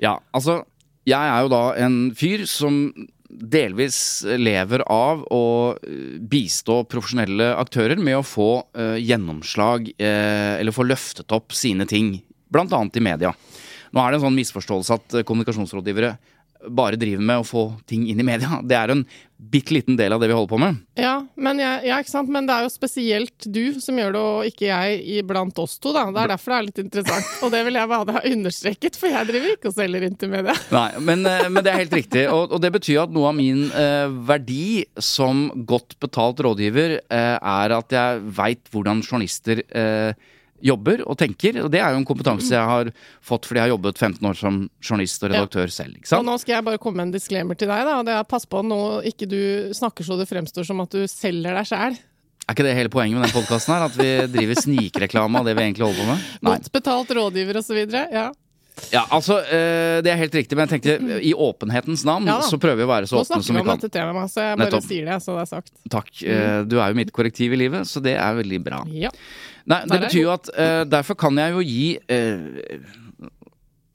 [0.00, 0.64] Ja, altså
[1.04, 2.88] Jeg er jo da en fyr som
[3.28, 5.76] delvis lever av å
[6.30, 12.14] bistå profesjonelle aktører med å få eh, gjennomslag, uh, eller få løftet opp sine ting,
[12.54, 13.34] annet i media.
[13.92, 16.14] Nå er det en sånn misforståelse at kommunikasjonsrådgivere
[16.68, 18.60] bare driver med å få ting inn i media.
[18.64, 19.04] Det er en
[19.50, 20.78] bitte liten del av det vi holder på med.
[20.98, 24.68] Ja, men, jeg, ja, men, det er jo spesielt du som gjør det, og ikke
[24.70, 25.92] jeg blant oss to.
[25.94, 26.06] Da.
[26.14, 27.32] Det er derfor det er litt interessant.
[27.44, 30.32] Og det vil jeg bare ha understreket, for jeg driver ikke og selger inn til
[30.32, 30.56] media.
[30.78, 32.26] Nei, men, eh, men, det er helt riktig.
[32.32, 37.34] Og, og, det betyr at noe av min eh, verdi som godt betalt rådgiver eh,
[37.36, 40.14] er at jeg veit hvordan journalister eh,
[40.64, 41.60] jobber og tenker.
[41.64, 42.90] Og det er jo en kompetanse jeg har
[43.24, 45.76] fått fordi jeg har jobbet 15 år som journalist og redaktør ja.
[45.76, 46.00] selv.
[46.18, 47.84] Og nå skal jeg bare komme med en disclaimer til deg.
[47.88, 49.40] da, og det er Pass på nå ikke du
[49.76, 51.98] snakker så det fremstår som at du selger deg sjæl.
[52.44, 53.86] Er ikke det hele poenget med den podkasten her?
[53.88, 56.24] At vi driver snikreklame av det vi egentlig holder på med?
[56.44, 56.56] Nei.
[56.58, 57.78] Godt betalt rådgiver osv.
[58.12, 58.26] Ja.
[58.90, 62.58] Ja, altså, eh, Det er helt riktig, men jeg tenkte i åpenhetens navn Ja så
[62.58, 63.78] prøver vi å være så Nå åpne snakker som vi vi om kan.
[63.84, 64.82] dette temaet, så jeg bare Nettopp.
[64.88, 65.70] sier det, så det er sagt.
[65.94, 66.10] Takk.
[66.26, 68.82] Eh, Du er jo mitt korrektiv i livet, så det er veldig bra.
[68.90, 69.10] Ja.
[69.66, 72.36] Nei, Det er betyr jo at uh, derfor kan jeg jo gi eh,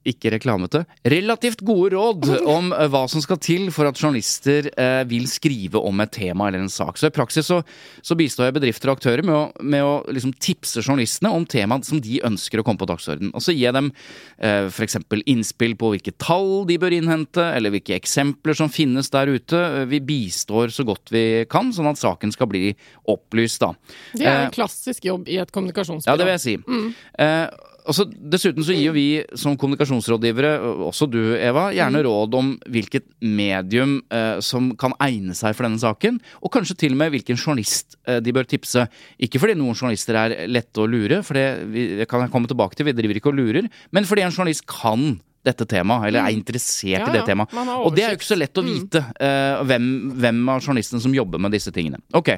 [0.08, 5.04] ikke reklamete, relativt gode råd om eh, hva som skal til for at journalister eh,
[5.10, 6.98] vil skrive om et tema eller en sak.
[6.98, 7.60] Så i praksis så,
[8.02, 11.86] så bistår jeg bedrifter og aktører med å, med å liksom tipse journalistene om temaet
[11.90, 13.34] som de ønsker å komme på dagsorden.
[13.36, 13.92] Og så gir jeg dem
[14.40, 14.98] eh, f.eks.
[15.30, 19.62] innspill på hvilke tall de bør innhente, eller hvilke eksempler som finnes der ute.
[19.92, 22.72] Vi bistår så godt vi kan, sånn at saken skal bli
[23.10, 23.74] opplyst, da.
[24.16, 26.12] Det er Eh, en klassisk jobb i et kommunikasjonsbyrå.
[26.12, 26.94] ja, det vil jeg si.
[27.20, 27.48] Eh,
[27.89, 29.08] og så dessuten så gir jo vi
[29.39, 30.52] som kommunikasjonsrådgivere,
[30.86, 35.82] også du Eva, gjerne råd om hvilket medium eh, som kan egne seg for denne
[35.82, 38.86] saken, og kanskje til og med hvilken journalist eh, de bør tipse.
[39.17, 42.78] Ikke fordi noen journalister er lette å lure, for det, vi, kan jeg komme tilbake
[42.78, 45.17] til, vi driver ikke og lurer, men fordi en journalist kan
[45.50, 47.54] dette temaet, eller er interessert Ja, i det temaet.
[47.76, 49.90] Og det er jo ikke så lett å vite uh, hvem,
[50.22, 52.02] hvem av journalistene som jobber med disse tingene.
[52.16, 52.32] Ok,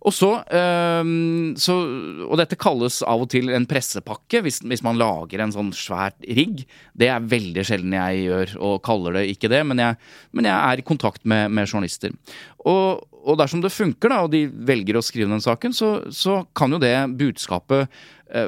[0.00, 1.12] Og så, uh,
[1.60, 1.78] så
[2.28, 6.18] Og dette kalles av og til en pressepakke, hvis, hvis man lager en sånn svært
[6.24, 6.64] rigg.
[6.96, 10.00] Det er veldig sjelden jeg gjør, og kaller det ikke det, men jeg,
[10.36, 12.14] men jeg er i kontakt med, med journalister.
[12.64, 16.42] Og, og dersom det funker, da, og de velger å skrive den saken, så, så
[16.56, 17.92] kan jo det budskapet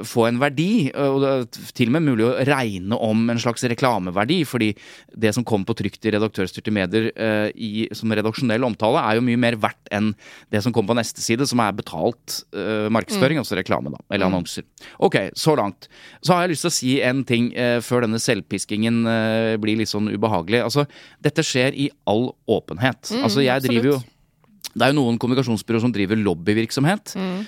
[0.09, 3.65] få en verdi, og det er til og med mulig å regne om en slags
[3.69, 4.71] reklameverdi, fordi
[5.15, 9.27] det som kommer på trykt i redaktørstyrte medier eh, i, som redaksjonell omtale, er jo
[9.27, 10.13] mye mer verdt enn
[10.55, 14.31] det som kommer på neste side, som er betalt eh, markedsføring, altså reklame, da, eller
[14.31, 14.67] annonser.
[15.03, 15.91] Ok, så langt.
[16.25, 19.81] Så har jeg lyst til å si en ting eh, før denne selvpiskingen eh, blir
[19.81, 20.65] litt sånn ubehagelig.
[20.67, 20.87] Altså,
[21.25, 23.13] dette skjer i all åpenhet.
[23.23, 24.03] altså, jeg driver jo
[24.77, 27.15] det er jo noen kommunikasjonsbyråer som driver lobbyvirksomhet.
[27.17, 27.39] Mm.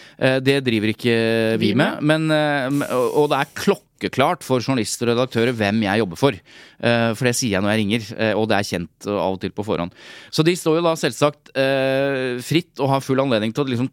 [0.47, 1.17] Det driver ikke
[1.61, 2.01] vi Vi med.
[2.01, 6.33] Men, eh, og det er klokkeklart for journalister og redaktører hvem jeg jobber for.
[6.33, 9.37] Eh, For det sier jeg når jeg ringer, eh, og det er kjent eh, av
[9.37, 9.93] og til på forhånd.
[10.33, 13.91] Så de står jo da selvsagt eh, fritt og har full anledning til å liksom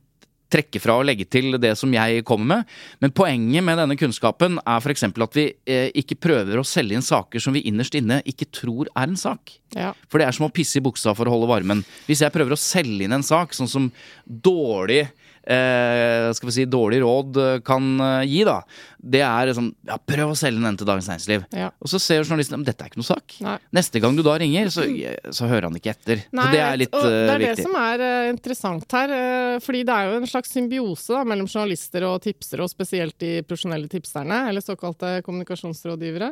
[0.52, 2.74] trekke fra og legge til det som jeg kommer med.
[3.04, 5.08] Men poenget med denne kunnskapen er f.eks.
[5.10, 8.90] at vi eh, ikke prøver å selge inn saker som vi innerst inne ikke tror
[8.94, 9.58] er en sak.
[9.76, 9.94] Ja.
[10.10, 11.84] For det er som å pisse i buksa for å holde varmen.
[12.08, 13.92] Hvis jeg prøver å selge inn en sak, sånn som
[14.26, 15.06] dårlig
[15.46, 18.60] eh, skal vi si, dårlig råd eh, kan eh, gi, da.
[19.06, 21.46] Det er sånn Ja, prøv å selge den til Dagens Næringsliv.
[21.54, 21.70] Ja.
[21.78, 23.38] Og så ser journalisten at dette er ikke noe sak.
[23.46, 23.58] Nei.
[23.76, 24.86] Neste gang du da ringer, så,
[25.30, 26.24] så hører han ikke etter.
[26.34, 27.12] Nei, så det er litt viktig.
[27.12, 27.66] det eh, er det viktig.
[27.68, 29.16] som er eh, interessant her.
[29.18, 33.18] eh, fordi det er jo en slags symbiose da, mellom journalister og tipsere, og spesielt
[33.22, 36.32] de profesjonelle tipserne, eller såkalte kommunikasjonsrådgivere.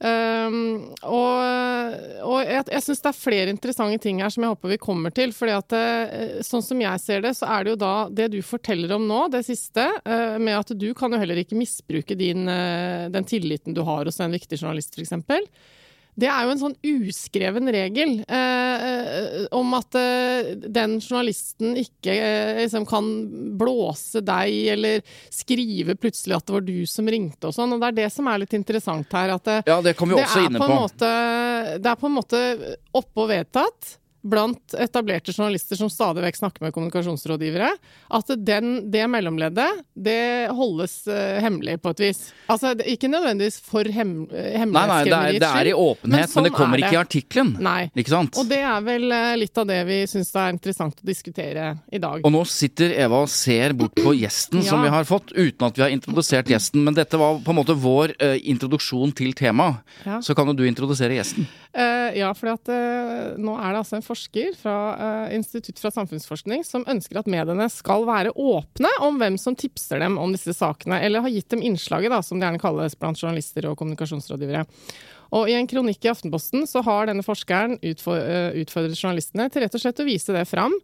[0.00, 1.44] Um, og
[2.24, 5.14] og jeg, jeg syns det er flere interessante ting her som jeg håper vi kommer
[5.14, 5.32] til.
[5.36, 8.40] fordi at eh, sånn som jeg ser det, så er det jo da det du
[8.44, 12.48] forteller om nå, det siste, uh, med at du kan jo heller ikke misbruke din,
[12.48, 15.14] uh, den tilliten du har hos en viktig journalist, f.eks.
[16.14, 22.14] Det er jo en sånn uskreven regel eh, eh, om at eh, den journalisten ikke
[22.14, 23.08] eh, liksom kan
[23.58, 25.02] blåse deg eller
[25.34, 27.74] skrive plutselig at det var du som ringte og sånn.
[27.74, 29.34] Og det er det som er litt interessant her.
[29.34, 30.70] At det, Ja, det også er inne på.
[30.70, 31.12] Måte,
[31.82, 32.46] det er på en måte
[32.94, 37.70] oppe og vedtatt blant etablerte journalister som stadig vekk snakker med kommunikasjonsrådgivere,
[38.18, 42.22] at den, det mellomleddet, det holdes uh, hemmelig på et vis.
[42.48, 46.30] Altså, det, ikke nødvendigvis for hem, Nei, nei, det er, det er i åpenhet, men,
[46.32, 47.52] sånn det kommer er ikke i artikkelen.
[47.64, 47.80] Nei.
[47.92, 48.38] Ikke sant?
[48.40, 52.00] Og det er vel uh, litt av det vi syns er interessant å diskutere i
[52.02, 52.24] dag.
[52.24, 55.76] Og nå sitter Eva og ser bort på gjesten som vi har fått, uten at
[55.76, 56.84] vi har introdusert gjesten.
[56.86, 59.84] Men dette var på en måte vår uh, introduksjon til temaet.
[60.08, 60.22] Ja.
[60.24, 61.46] Så kan jo du introdusere gjesten.
[61.74, 62.54] Eh, ja, for
[63.40, 67.66] nå er det altså en forsker fra eh, Institutt for samfunnsforskning som ønsker at mediene
[67.72, 71.64] skal være åpne om hvem som tipser dem om disse sakene, eller har gitt dem
[71.66, 74.64] innslaget, da, som det gjerne kalles blant journalister og kommunikasjonsrådgivere.
[75.34, 79.76] Og I en kronikk i Aftenposten så har denne forskeren eh, utfordret journalistene til rett
[79.76, 80.74] og slett å vise det fram.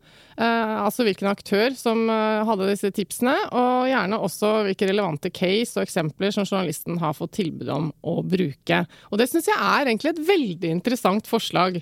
[0.41, 5.77] Eh, altså hvilken aktør som eh, hadde disse tipsene, og gjerne også hvilke relevante case
[5.79, 8.85] og eksempler som journalisten har fått tilbud om å bruke.
[9.11, 11.81] Og Det syns jeg er egentlig et veldig interessant forslag.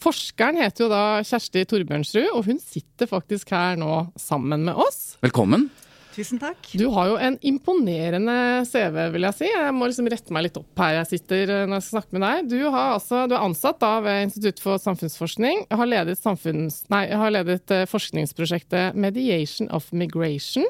[0.00, 5.14] Forskeren heter jo da Kjersti Torbjørnsrud, og hun sitter faktisk her nå sammen med oss.
[5.24, 5.70] Velkommen.
[6.14, 6.72] Tusen takk.
[6.74, 8.36] Du har jo en imponerende
[8.68, 9.48] CV, vil jeg si.
[9.50, 12.16] Jeg må liksom rette meg litt opp her jeg sitter eh, når jeg skal snakke
[12.16, 12.50] med deg.
[12.50, 15.66] Du, har altså, du er ansatt da ved Institutt for samfunnsforskning.
[15.70, 20.66] Har ledet, samfunns, nei, har ledet eh, forskningsprosjektet Mediation of Migration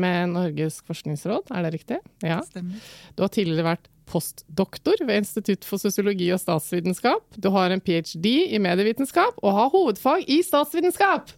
[0.00, 1.98] med Norges forskningsråd, er det riktig?
[2.24, 2.40] Ja.
[2.42, 2.80] Stemmer.
[3.14, 7.38] Du har tidligere vært postdoktor ved Institutt for sosiologi og statsvitenskap.
[7.40, 8.34] Du har en ph.d.
[8.50, 11.32] i medievitenskap og har hovedfag i statsvitenskap!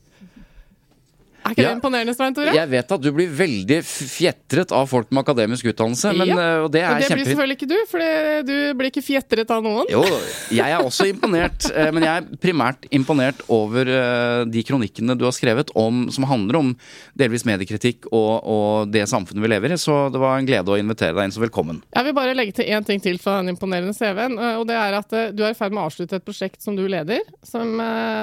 [1.46, 1.68] Er ikke Ja.
[1.70, 2.52] det imponerende, Svein Tore?
[2.54, 6.34] Jeg vet at du blir veldig fjetret av folk med akademisk utdannelse, men, Ja.
[6.34, 7.98] eh, og det Men er det blir selvfølgelig ikke du, for
[8.46, 9.86] du blir ikke fjetret av noen.
[9.90, 10.02] Jo,
[10.50, 15.24] jeg er også imponert, eh, men jeg er primært imponert over eh, de kronikkene du
[15.24, 16.72] har skrevet om, som handler om
[17.16, 20.78] delvis mediekritikk og, og det samfunnet vi lever i, så det var en glede å
[20.80, 21.82] invitere deg inn, så velkommen.
[21.94, 24.38] Jeg vil bare legge til én ting til fra den imponerende CV-en.
[24.58, 26.82] Og det er at du er i ferd med å avslutte et prosjekt som du
[26.88, 27.76] leder, som,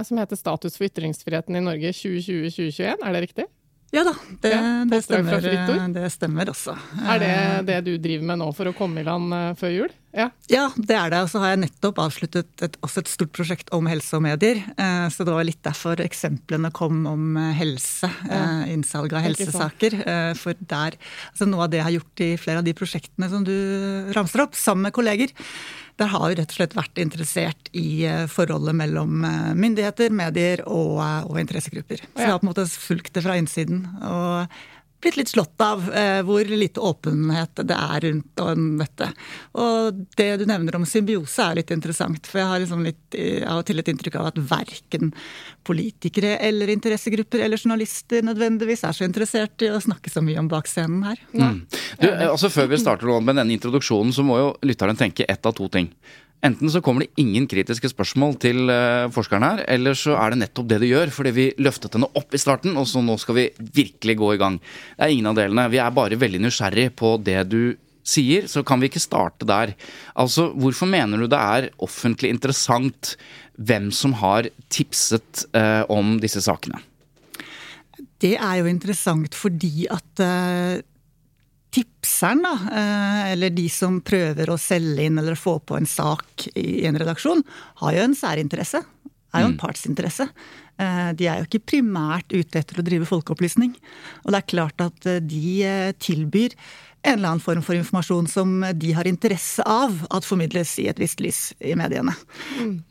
[0.04, 3.04] som heter Status for ytringsfriheten i Norge 2020-2021.
[3.04, 3.50] Er det riktig?
[3.94, 5.38] Ja da, det, Ja, det, stemmer,
[5.94, 6.74] det stemmer også.
[7.06, 7.34] Er det
[7.68, 9.92] det du driver med nå for å komme i land eh, før jul?
[10.18, 10.26] Ja.
[10.50, 11.20] Ja, det er det.
[11.22, 14.64] Og så har jeg nettopp avsluttet et, også et stort prosjekt om helse og medier.
[14.82, 18.10] Eh, Så det var litt derfor eksemplene kom om eh, helse.
[18.26, 18.42] Ja.
[18.66, 20.00] eh, Innsalg av helsesaker.
[20.02, 20.98] Eh, For der
[21.30, 23.54] Altså noe av det jeg har gjort i flere av de prosjektene som du
[24.18, 25.38] ramser opp, sammen med kolleger.
[26.02, 30.64] Der har vi rett og slett vært interessert i eh, forholdet mellom eh, myndigheter, medier
[30.66, 32.02] og, eh, og interessegrupper.
[32.08, 33.86] Så jeg har på en måte fulgt det fra innsiden.
[34.02, 34.56] og
[35.04, 39.10] blitt litt slått av eh, hvor lite åpenhet det er rundt om dette.
[39.60, 43.02] Og det du nevner om symbiose er litt interessant, for jeg har liksom litt,
[43.46, 45.14] av og til et inntrykk av at verken
[45.68, 50.50] politikere eller interessegrupper eller journalister nødvendigvis er så interessert i å snakke så mye om
[50.52, 51.22] bakscenen her.
[51.32, 55.46] Du, eh, altså Før vi starter med denne introduksjonen, så må jo lytteren tenke ett
[55.46, 55.92] av to ting.
[56.44, 60.42] Enten så kommer det ingen kritiske spørsmål til eh, forskeren her, eller så er det
[60.42, 63.38] nettopp det det gjør, fordi vi løftet henne opp i starten, og så nå skal
[63.38, 63.46] vi
[63.80, 64.60] virkelig gå i gang.
[64.60, 65.70] Det er ingen av delene.
[65.72, 67.62] Vi er bare veldig nysgjerrig på det du
[68.04, 69.72] sier, så kan vi ikke starte der.
[70.20, 73.16] Altså, hvorfor mener du det er offentlig interessant
[73.56, 76.84] hvem som har tipset eh, om disse sakene?
[78.20, 80.82] Det er jo interessant fordi at eh,
[81.74, 86.48] tipseren, da, eh, eller de som prøver å selge inn eller få på en sak
[86.56, 87.44] i en redaksjon,
[87.82, 88.84] har jo en særinteresse.
[89.34, 90.28] Er jo en partsinteresse.
[90.78, 93.74] Eh, De er jo ikke primært ute etter å drive folkeopplysning.
[94.26, 96.54] Og det er klart at eh, de tilbyr
[97.04, 101.02] en eller annen form for informasjon som de har interesse av at formidles i et
[101.02, 102.14] visst lys i mediene.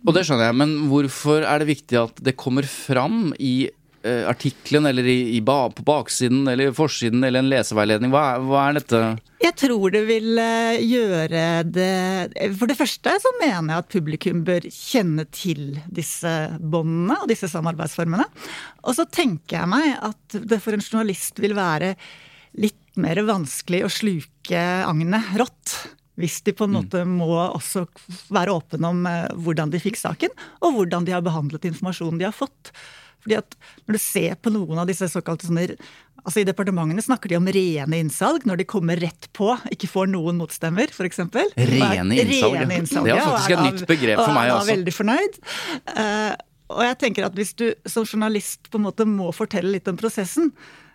[0.05, 3.71] Og det skjønner jeg, men hvorfor er det viktig at det kommer fram i
[4.05, 8.12] eh, artikkelen eller i, i ba, på baksiden eller forsiden eller en leseveiledning?
[8.15, 9.03] Hva, er- hva er dette?
[9.43, 14.45] Jeg tror det vil eh, gjøre det For det første så mener jeg at publikum
[14.47, 16.31] bør kjenne til disse
[16.62, 18.29] båndene og disse samarbeidsformene.
[18.87, 21.95] Og så tenker jeg meg at det for en journalist vil være
[22.61, 25.75] litt mer vanskelig å sluke agnet rått.
[26.21, 27.87] Hvis de på en måte må også
[28.37, 32.27] være åpne om eh, hvordan de fikk saken, og hvordan de har behandlet informasjonen de
[32.29, 32.69] har fått.
[33.23, 33.57] Fordi at
[33.87, 35.77] Når du ser på noen av disse såkalte sånne
[36.23, 40.11] altså I departementene snakker de om rene innsalg når de kommer rett på, ikke får
[40.13, 41.19] noen motstemmer, f.eks.
[41.19, 42.61] Rene innsalg.
[42.61, 44.71] Rene innsalg, Det er faktisk er et nytt begrep for og meg er da også.
[44.71, 45.41] veldig fornøyd.
[45.97, 46.31] Uh,
[46.73, 49.99] og jeg tenker at hvis du som journalist på en måte må fortelle litt om
[49.99, 50.53] prosessen,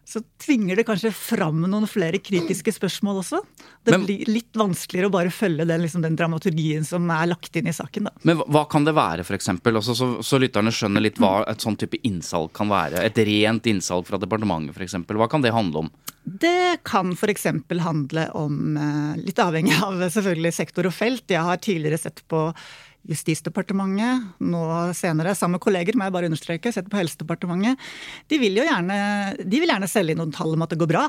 [0.07, 3.41] så tvinger det kanskje fram noen flere kritiske spørsmål også.
[3.83, 7.53] Det Men- blir litt vanskeligere å bare følge den, liksom, den dramaturgien som er lagt
[7.59, 8.05] inn i saken.
[8.05, 8.11] Da.
[8.23, 9.49] Men hva, kan det være, f.eks.?
[9.49, 13.03] Altså, så, så lytterne skjønner litt hva et sånn type innsalg kan være.
[13.03, 14.95] Et rent innsalg fra departementet, f.eks.
[15.11, 15.91] Hva kan det handle om?
[16.23, 17.45] Det kan f.eks.
[17.83, 21.27] handle om, eh, litt avhengig av selvfølgelig sektor og felt.
[21.27, 22.53] Jeg har tidligere sett på
[23.07, 24.63] Justisdepartementet, nå
[24.97, 27.79] senere sammen med kolleger, må jeg bare understreke, sett på Helsedepartementet.
[28.27, 28.97] De vil jo gjerne,
[29.39, 31.07] de vil gjerne selge inn noen tall om at det går bra.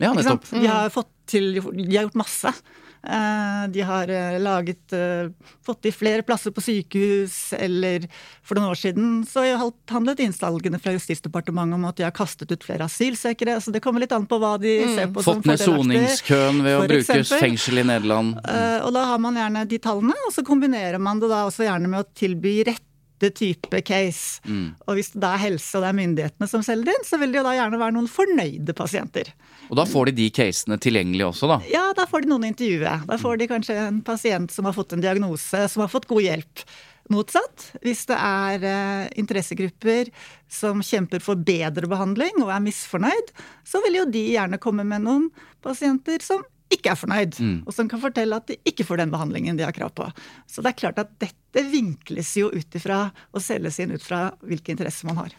[0.00, 0.46] Ja, nettopp.
[0.52, 2.52] De har, fått til, de har gjort masse.
[3.02, 5.30] Eh, De har eh, laget eh,
[5.66, 8.04] Fått i flere plasser på sykehus, eller
[8.44, 9.44] for noen år siden så
[9.88, 13.56] handlet innsalgene fra Justisdepartementet om at de har kastet ut flere asylsøkere.
[13.62, 16.76] Så det kommer litt an på hva de ser på som Fått ned soningskøen ved
[16.76, 18.36] å bruke fengsel i Nederland.
[18.42, 18.76] Mm.
[18.88, 21.92] Og da har man gjerne de tallene, og så kombinerer man det da også gjerne
[21.92, 22.89] med å tilby rette
[23.28, 24.40] type case.
[24.48, 24.72] Mm.
[24.86, 27.34] Og hvis det da er helse og det er myndighetene som selger inn, så vil
[27.34, 29.28] det jo da gjerne være noen fornøyde pasienter.
[29.68, 31.58] Og da får de de casene tilgjengelig også, da.
[31.70, 32.94] Ja, da får de noen å intervjue.
[33.10, 36.24] Da får de kanskje en pasient som har fått en diagnose, som har fått god
[36.24, 36.64] hjelp.
[37.10, 40.12] Motsatt, hvis det er eh, interessegrupper
[40.50, 43.32] som kjemper for bedre behandling og er misfornøyd,
[43.66, 45.26] så vil jo de gjerne komme med noen
[45.64, 49.58] pasienter som ikke er fornøyd, og som kan fortelle at de ikke får den behandlingen
[49.58, 50.06] de har krav på.
[50.46, 53.00] Så det er klart at dette vinkles jo ut ifra
[53.34, 55.34] og selges inn ut fra hvilke interesser man har.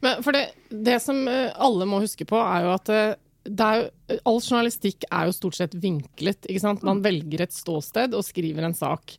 [0.00, 3.66] Men for det, det som eh, alle må huske på, er jo at eh, det
[3.66, 6.46] er jo, all journalistikk er jo stort sett vinklet.
[6.46, 6.84] ikke sant?
[6.86, 9.16] Man velger et ståsted og skriver en sak.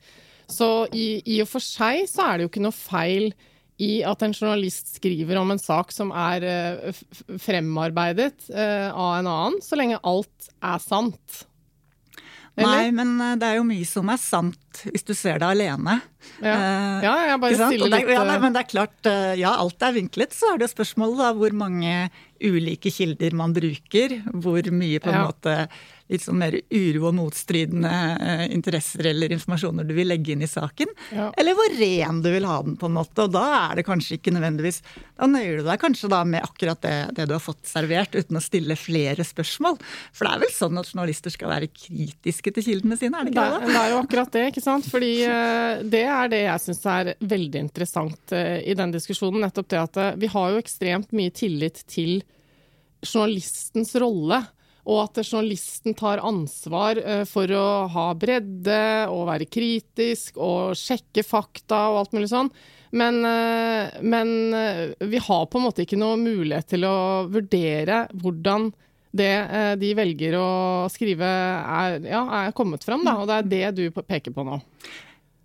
[0.51, 3.33] Så i, i og for seg så er det jo ikke noe feil
[3.81, 7.01] i at en journalist skriver om en sak som er eh,
[7.41, 11.43] fremarbeidet eh, av en annen, så lenge alt er sant.
[12.53, 12.69] Eller?
[12.69, 15.97] Nei, men eh, det er jo mye som er sant hvis du ser det alene.
[16.43, 16.53] Ja,
[17.01, 19.09] ja jeg bare stiller litt ja, nei, men det er klart,
[19.39, 20.37] ja, alt er vinklet.
[20.37, 21.97] Så er det jo spørsmålet da hvor mange
[22.43, 25.25] ulike kilder man bruker, hvor mye på en Ja.
[25.29, 25.57] måte
[26.11, 27.89] litt sånn mer uro og motstridende
[28.19, 31.29] eh, interesser eller informasjoner du vil legge inn i saken, Ja.
[31.39, 33.23] eller hvor ren du vil ha den, på en måte.
[33.23, 34.81] Og da er det kanskje ikke nødvendigvis
[35.17, 38.37] Da nøyer du deg kanskje da med akkurat det, det du har fått servert, uten
[38.37, 39.77] å stille flere spørsmål.
[40.11, 43.33] For det er vel sånn at journalister skal være kritiske til kildene sine, er det
[43.33, 43.71] ikke det det?
[43.73, 44.89] det er jo akkurat det, ikke sant.
[44.91, 49.45] Fordi eh, det er det jeg syns er veldig interessant eh, i den diskusjonen.
[49.45, 52.19] Nettopp det at vi har jo ekstremt mye tillit til
[53.03, 54.41] journalistens rolle.
[54.83, 58.79] Og at journalisten tar ansvar eh, for å ha bredde
[59.11, 62.51] og være kritisk og sjekke fakta og alt mulig sånn.
[62.93, 66.97] Men, eh, men eh, vi har på en måte ikke noe mulighet til å
[67.31, 68.71] vurdere hvordan
[69.13, 69.33] det
[69.77, 70.45] de velger å
[70.89, 73.13] skrive er, ja, er kommet fram, da.
[73.21, 74.57] Og det er det du peker på nå.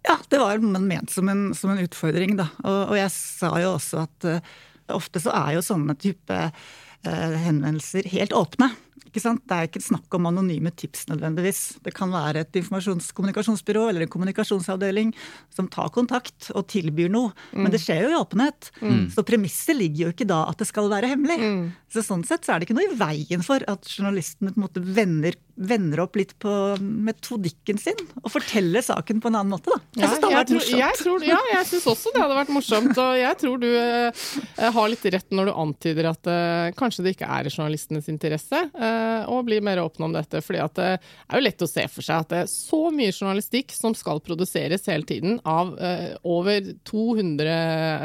[0.09, 2.49] Ja, det var ment som en, som en utfordring, da.
[2.65, 4.53] Og, og jeg sa jo også at uh,
[4.97, 8.71] ofte så er jo sånne type uh, henvendelser helt åpne.
[9.09, 9.41] Ikke sant?
[9.49, 11.63] Det er ikke snakk om anonyme tips nødvendigvis.
[11.85, 15.15] Det kan være et informasjonskommunikasjonsbyrå eller en kommunikasjonsavdeling
[15.55, 17.33] som tar kontakt og tilbyr noe.
[17.57, 18.71] Men det skjer jo i åpenhet.
[19.15, 21.41] Så premisset ligger jo ikke da at det skal være hemmelig.
[21.89, 24.67] Så sånn sett så er det ikke noe i veien for at journalistene på en
[24.69, 26.51] måte vender, vender opp litt på
[26.81, 29.81] metodikken sin og forteller saken på en annen måte, da.
[29.99, 30.81] Jeg synes det hadde vært morsomt.
[30.81, 33.01] jeg tror, ja, jeg syns også det hadde vært morsomt.
[33.03, 34.29] Og jeg tror du eh,
[34.77, 38.63] har litt rett når du antyder at eh, kanskje det ikke er i journalistenes interesse
[38.71, 40.43] eh, å bli mer åpne om dette.
[40.45, 43.15] fordi at det er jo lett å se for seg at det er så mye
[43.15, 47.59] journalistikk som skal produseres hele tiden av eh, over 200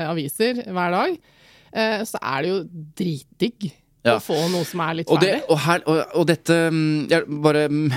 [0.09, 1.15] aviser hver dag,
[1.73, 2.59] eh, så er det jo
[2.97, 3.71] dritdigg
[4.03, 4.17] Ja.
[4.17, 5.45] å få noe som er litt Og, det, ferdig.
[5.47, 7.93] og, her, og, og dette mm, bare, mm,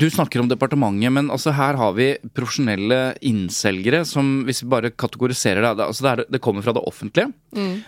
[0.00, 4.92] Du snakker om departementet, men altså her har vi profesjonelle innselgere som, hvis vi bare
[4.96, 7.28] kategoriserer det altså det, er, det kommer fra det offentlige.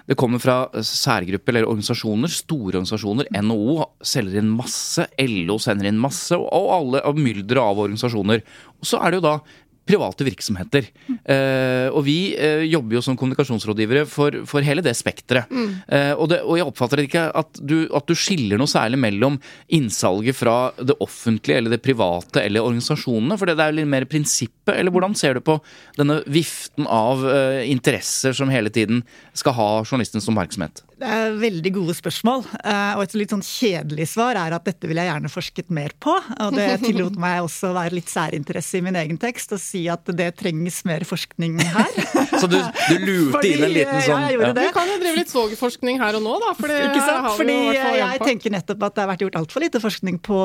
[0.06, 3.32] Det kommer fra særgrupper eller organisasjoner, store organisasjoner.
[3.34, 8.44] NHO selger inn masse, LO sender inn masse, og alle og mylderet av organisasjoner.
[8.76, 9.38] Og så er det jo da
[9.86, 10.88] private virksomheter.
[11.06, 15.52] Eh, og vi eh, jobber jo som kommunikasjonsrådgivere for, for hele det spekteret.
[15.86, 19.38] Eh, og, og jeg oppfatter ikke at du, at du skiller noe særlig mellom
[19.74, 24.08] innsalget fra det offentlige eller det private eller organisasjonene, for det er jo litt mer
[24.10, 25.58] prinsippet, eller hvordan ser du på
[25.98, 27.22] denne viften av
[27.66, 29.04] interesser som hele tiden
[29.36, 30.85] skal ha journalistens oppmerksomhet?
[30.96, 32.46] Det er veldig gode spørsmål.
[32.64, 35.92] eh, Og et litt sånn kjedelig svar er at dette ville jeg gjerne forsket mer
[36.00, 36.14] på.
[36.40, 39.82] Og det tillot meg også å være litt særinteresse i min egen tekst og si
[39.92, 41.92] at det trengs mer forskning her.
[42.40, 44.66] Så du, du lurte Fordi, inn en liten ja, sånn jeg gjorde det.
[44.70, 46.54] Vi kan jo drive litt svogerforskning her og nå, da.
[46.56, 47.22] For det Ikke sant?
[47.28, 49.66] har Fordi jo i hvert fall jeg tenker nettopp at det har vært gjort altfor
[49.68, 50.42] lite forskning på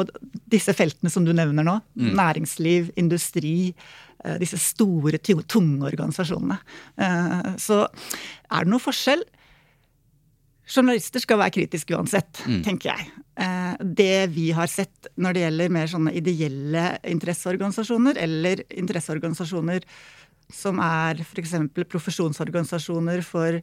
[0.51, 1.79] disse feltene som du nevner nå.
[1.95, 2.11] Mm.
[2.19, 3.55] Næringsliv, industri,
[4.25, 6.59] eh, disse store, tunge organisasjonene.
[6.99, 9.23] Eh, Så er det noe forskjell?
[10.71, 13.09] Journalister skal være kritiske uansett, tenker jeg.
[13.35, 19.83] Eh, Det vi har sett når det gjelder mer sånne ideelle interesseorganisasjoner, eller interesseorganisasjoner
[20.51, 21.55] som er f.eks.
[21.91, 23.61] profesjonsorganisasjoner for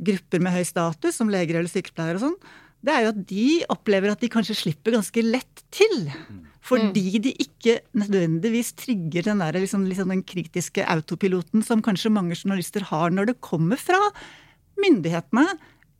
[0.00, 2.36] grupper med høy status, som leger eller sykepleiere og sånn,
[2.80, 6.08] det er jo at de opplever at de kanskje slipper ganske lett til.
[6.64, 12.36] Fordi de ikke nødvendigvis trigger den der liksom, liksom den kritiske autopiloten som kanskje mange
[12.38, 13.98] journalister har når det kommer fra
[14.80, 15.44] myndighetene,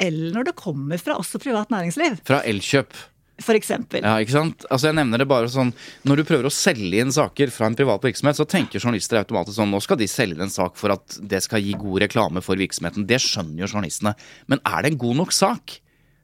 [0.01, 2.95] eller når det kommer fra også privat næringsliv, Fra Elkjøp.
[3.41, 4.03] for eksempel.
[4.05, 4.65] Ja, ikke sant?
[4.71, 5.71] Altså jeg nevner det bare sånn
[6.05, 9.57] Når du prøver å selge inn saker fra en privat virksomhet, så tenker journalister automatisk
[9.57, 12.61] sånn Nå skal de selge en sak for at det skal gi god reklame for
[12.61, 13.07] virksomheten.
[13.09, 14.13] Det skjønner jo journalistene.
[14.47, 15.79] Men er det en god nok sak,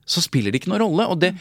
[0.04, 1.08] så spiller det ikke noen rolle.
[1.08, 1.32] Og, det,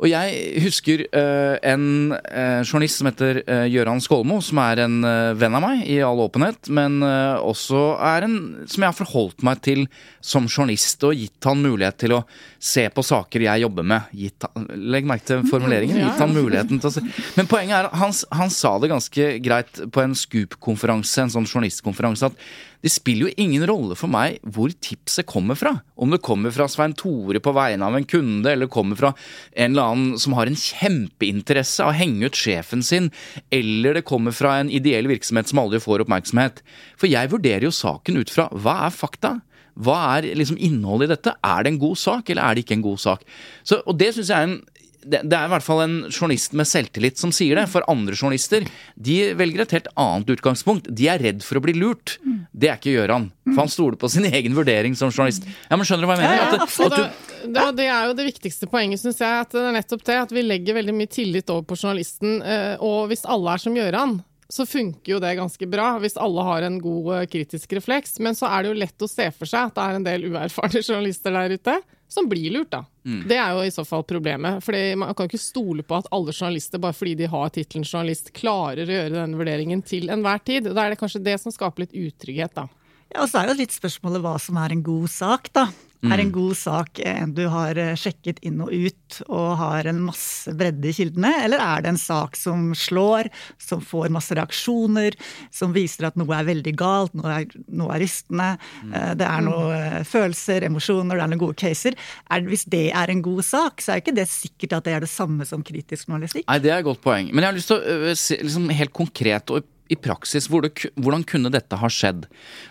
[0.00, 4.96] og jeg husker uh, en uh, journalist som heter uh, Gøran Skålmo, som er en
[5.36, 8.36] venn av meg i all åpenhet, men også er en
[8.70, 9.84] som jeg har forholdt meg til
[10.24, 12.22] som journalist og gitt han mulighet til å
[12.60, 14.08] se på saker jeg jobber med.
[14.16, 16.00] Gitt han, legg merke til formuleringen.
[16.00, 17.04] Gitt han muligheten til å se.
[17.36, 22.32] Men poenget er han, han sa det ganske greit på en Scoop-konferanse, en sånn journalistkonferanse,
[22.32, 25.74] at det spiller jo ingen rolle for meg hvor tipset kommer fra.
[26.00, 29.12] Om det kommer fra Svein Tore på vegne av en kunde, eller kommer fra
[29.52, 33.10] en eller annen som har en kjempeinteresse av å henge ut sjefen sin,
[33.52, 36.64] eller det kommer fra en ideell virksomhet som aldri får oppmerksomhet.
[37.00, 39.36] For jeg vurderer jo saken ut fra hva er fakta?
[39.80, 41.36] Hva er liksom innholdet i dette?
[41.46, 43.24] Er det en god sak, eller er det ikke en god sak?
[43.62, 44.60] Så, og det synes jeg er en
[45.02, 47.66] det, det er i hvert fall en journalist med selvtillit som sier det.
[47.72, 48.66] For andre journalister
[49.00, 50.90] de velger et helt annet utgangspunkt.
[50.92, 52.18] De er redd for å bli lurt.
[52.52, 53.28] Det er ikke Gøran.
[53.50, 55.46] For han stoler på sin egen vurdering som journalist.
[55.70, 56.40] Ja, men Skjønner du hva jeg mener?
[56.40, 59.20] Ja, ja, At det- at du, det, det, det er jo det viktigste poenget, syns
[59.22, 59.44] jeg.
[59.46, 60.18] At det er nettopp det.
[60.26, 62.40] At vi legger veldig mye tillit over på journalisten.
[62.42, 64.18] eh, Og hvis alle er som Gjøran,
[64.50, 65.92] så funker jo det ganske bra.
[66.02, 68.18] Hvis alle har en god eh, kritisk refleks.
[68.20, 70.26] Men så er det jo lett å se for seg at det er en del
[70.32, 71.76] uerfarne journalister der ute.
[72.10, 72.84] Som blir lurt, da.
[73.30, 74.64] Det er jo i så fall problemet.
[74.66, 78.32] For man kan ikke stole på at alle journalister, bare fordi de har tittelen journalist,
[78.36, 80.66] klarer å gjøre denne vurderingen til enhver tid.
[80.66, 82.66] Og da er det kanskje det som skaper litt utrygghet, da.
[83.10, 85.68] Ja, og så er jo litt spørsmålet hva som er en god sak, da.
[86.00, 89.98] Er en god sak en du har eh, sjekket inn og ut og har en
[90.06, 93.28] masse bredde i kildene, eller er det en sak som slår,
[93.60, 95.16] som får masse reaksjoner,
[95.52, 98.52] som viser at noe er veldig galt, noe er, noe er rystende,
[98.86, 98.94] mm.
[99.20, 101.98] det er noe eh, følelser, emosjoner, det er noen gode caser.
[102.30, 105.04] Er, hvis det er en god sak, så er ikke det sikkert at det er
[105.04, 106.46] det samme som kritisk journalistikk.
[106.48, 107.28] Nei, det er et godt poeng.
[107.34, 111.52] Men jeg har lyst til å se liksom helt konkret og i praksis, hvordan kunne
[111.52, 112.26] dette ha skjedd?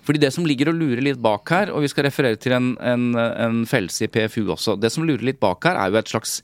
[0.08, 2.74] Fordi det som ligger og lurer litt bak her, og vi skal referere til en,
[2.80, 6.12] en, en fellelse i PFU også, det som lurer litt bak her er jo et
[6.12, 6.40] slags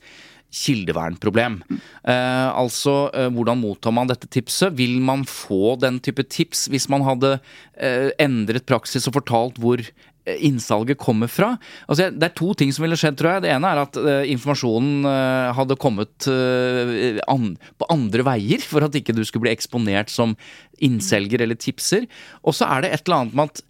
[0.56, 1.58] kildevernproblem.
[2.06, 4.76] Eh, altså, eh, hvordan mottar man dette tipset?
[4.78, 7.36] Vil man få den type tips hvis man hadde
[7.74, 9.82] eh, endret praksis og fortalt hvor
[10.26, 11.52] innsalget kommer fra?
[11.86, 13.46] Altså, det er to ting som ville skjedd, tror jeg.
[13.46, 18.86] Det ene er at uh, informasjonen uh, hadde kommet uh, an, på andre veier, for
[18.86, 20.34] at ikke du skulle bli eksponert som
[20.82, 22.08] innselger eller tipser.
[22.44, 23.62] Og så er det et eller annet med at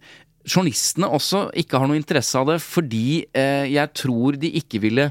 [0.47, 5.09] journalistene også ikke har noe interesse av det, fordi eh, jeg tror de ikke ville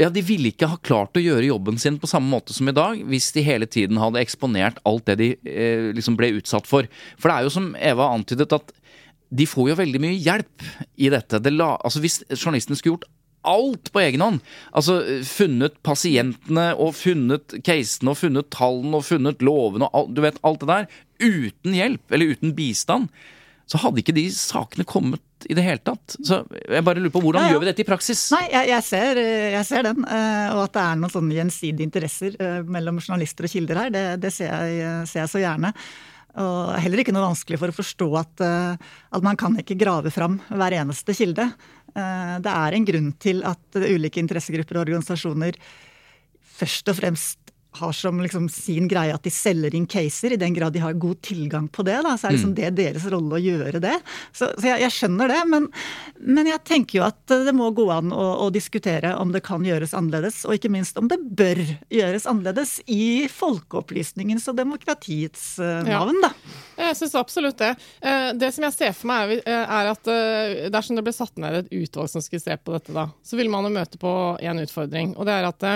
[0.00, 2.74] ja, De ville ikke ha klart å gjøre jobben sin på samme måte som i
[2.74, 6.88] dag hvis de hele tiden hadde eksponert alt det de eh, liksom ble utsatt for.
[7.14, 8.74] For det er jo som Eva antydet, at
[9.34, 10.64] de får jo veldig mye hjelp
[11.02, 11.40] i dette.
[11.42, 13.10] Det la, altså Hvis journalistene skulle gjort
[13.44, 14.38] alt på egen hånd,
[14.72, 14.94] altså
[15.28, 20.38] funnet pasientene og funnet casene og funnet tallene og funnet lovene og alt, du vet,
[20.48, 20.86] alt det der,
[21.20, 23.10] uten hjelp eller uten bistand,
[23.68, 26.16] så hadde ikke de sakene kommet i det hele tatt.
[26.24, 27.52] Så jeg bare lurer på hvordan Ja, ja.
[27.54, 28.24] gjør vi dette i praksis?
[28.32, 29.20] Nei, jeg, jeg, ser,
[29.58, 30.04] jeg ser den.
[30.04, 33.92] eh, Og at det er noen sånne gjensidige interesser eh, mellom journalister og kilder her,
[33.92, 35.72] det, det ser, jeg, ser jeg så gjerne.
[36.40, 40.10] Og heller ikke noe vanskelig for å forstå at, eh, at man kan ikke grave
[40.10, 41.52] fram hver eneste kilde.
[41.94, 45.54] Eh, Det er en grunn til at ulike interessegrupper og organisasjoner
[46.58, 47.43] først og fremst
[47.74, 50.94] har som liksom sin greie at de selger inn caser, i den grad de har
[51.00, 51.96] god tilgang på det.
[52.06, 53.94] Da, så er liksom det deres rolle å gjøre det.
[54.32, 55.68] Så, så jeg, jeg skjønner det, men,
[56.22, 59.64] men jeg tenker jo at det må gå an å, å diskutere om det kan
[59.66, 61.60] gjøres annerledes, og ikke minst om det bør
[61.92, 66.30] gjøres annerledes i folkeopplysningens og demokratiets eh, navn, da.
[66.78, 67.72] Jeg syns absolutt det.
[68.02, 71.60] Eh, Det som jeg ser for meg, er, at eh, dersom det ble satt ned
[71.64, 74.62] et utvalg som skulle se på dette, da, så vil man jo møte på en
[74.62, 75.14] utfordring.
[75.18, 75.68] Og det er at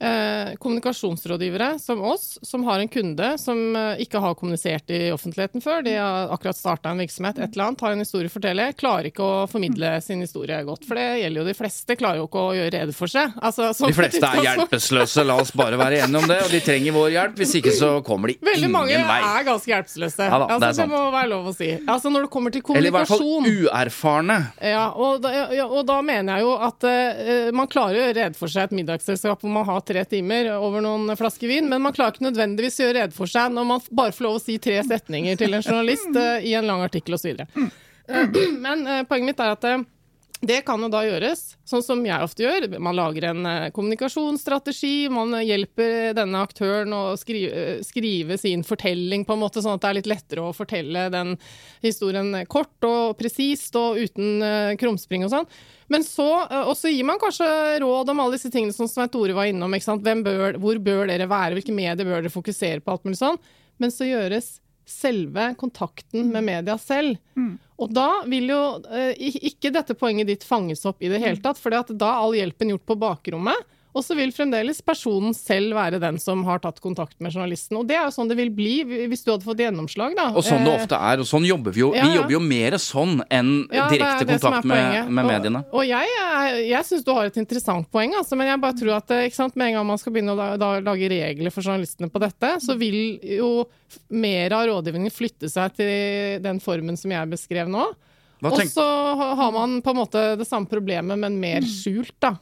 [0.00, 5.62] eh, kommunikasjonsrådgivere som oss, som har en kunde som eh, ikke har kommunisert i offentligheten
[5.64, 8.68] før, de har akkurat starta en virksomhet, et eller annet, har en historie å fortelle,
[8.78, 10.86] klarer ikke å formidle sin historie godt.
[10.88, 13.34] For det gjelder jo de fleste, klarer jo ikke å gjøre rede for seg.
[13.44, 16.40] Altså, sånn De fleste er hjelpeløse, la oss bare være enige om det.
[16.46, 18.54] Og de trenger vår hjelp, hvis ikke så kommer de ingen vei.
[18.54, 19.20] Veldig mange vei.
[19.30, 20.28] er ganske hjelpeløse.
[20.28, 20.94] Ja da, det altså, det, sant.
[20.94, 21.70] må være lov å si.
[21.84, 24.38] Altså, når det kommer til kommunikasjon Eller i hvert fall uerfarne.
[24.74, 28.18] ja, og, da, ja, og da mener jeg jo at eh, man klarer å gjøre
[28.20, 31.82] rede for seg et middagsselskap hvor man har tre timer over noen flasker vin, men
[31.84, 34.42] man klarer ikke nødvendigvis å gjøre rede for seg når man bare får lov å
[34.42, 37.44] si tre setninger til en journalist eh, i en lang artikkel osv.
[37.54, 37.68] Uh,
[38.64, 39.84] men eh, poenget mitt er at eh,
[40.48, 42.66] det kan jo da gjøres, sånn som jeg ofte gjør.
[42.82, 49.36] Man lager en eh, kommunikasjonsstrategi, man hjelper denne aktøren å skrive, skrive sin fortelling på
[49.36, 51.34] en måte, sånn at det er litt lettere å fortelle den
[51.84, 55.48] historien kort og presist og uten eh, krumspring og sånn.
[55.92, 57.48] Men så eh, også gir man kanskje
[57.84, 59.78] råd om alle disse tingene som Svein Tore var innom.
[60.24, 63.40] bør, hvor bør dere være, hvilke medier bør dere fokusere på, alt mulig sånn.
[63.78, 67.16] Men så gjøres selve kontakten med media selv.
[67.76, 68.60] Og da vil jo
[68.90, 72.36] eh, ikke dette poenget ditt fanges opp i det hele tatt, for da er all
[72.36, 73.72] hjelpen gjort på bakrommet.
[73.94, 77.76] Og så vil fremdeles personen selv være den som har tatt kontakt med journalisten.
[77.78, 78.72] Og det er jo sånn det vil bli
[79.06, 80.28] hvis du hadde fått gjennomslag, da.
[80.34, 81.92] Og sånn det Eh, ofte er, og sånn jobber vi jo.
[81.94, 85.62] Ja, Vi jobber jo mer sånn enn ja, direkte kontakt med, med mediene.
[85.70, 88.96] Og, jeg, er- jeg syns du har et interessant poeng, altså, men jeg bare tror
[88.98, 91.62] at eh, sant, med en gang man skal begynne å da, da, lage regler for
[91.62, 92.98] journalistene på dette, så vil
[93.38, 93.52] jo
[94.10, 97.86] mer av rådgivningen flytte seg til den formen som jeg beskrev nå.
[98.44, 98.84] Hva Og så
[99.40, 102.34] har man på en måte det samme problemet, men mer skjult, da.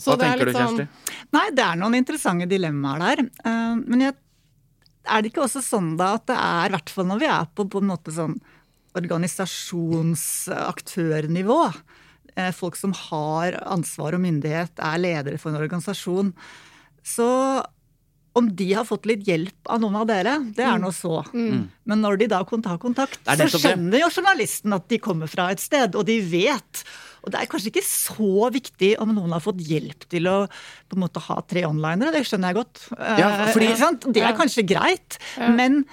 [0.00, 0.86] Så Hva det er tenker du, Kjersti?
[0.86, 3.18] sånn- Nei, det er noen interessante dilemmaer der.
[3.44, 4.14] Uh, Men jeg,
[5.06, 7.44] er det ikke også sånn da at det er, i hvert fall når vi er
[7.54, 8.36] på, på en måte sånn
[8.96, 11.60] organisasjonsaktørnivå,
[12.38, 16.32] uh, folk som har ansvar og myndighet, er ledere for en organisasjon,
[17.06, 17.28] så
[18.36, 21.22] om de har fått litt hjelp av noen av dere, det er nå så.
[21.32, 25.62] Men når de da tar kontakt, så skjønner jo journalisten at de kommer fra et
[25.62, 26.82] sted, og de vet.
[27.26, 30.94] Og det er kanskje ikke så viktig om noen har fått hjelp til å på
[30.94, 32.82] en måte ha tre onlinere, det skjønner jeg godt.
[33.18, 34.12] Ja, Eh, fordi-?
[34.14, 35.84] Det er kanskje greit, men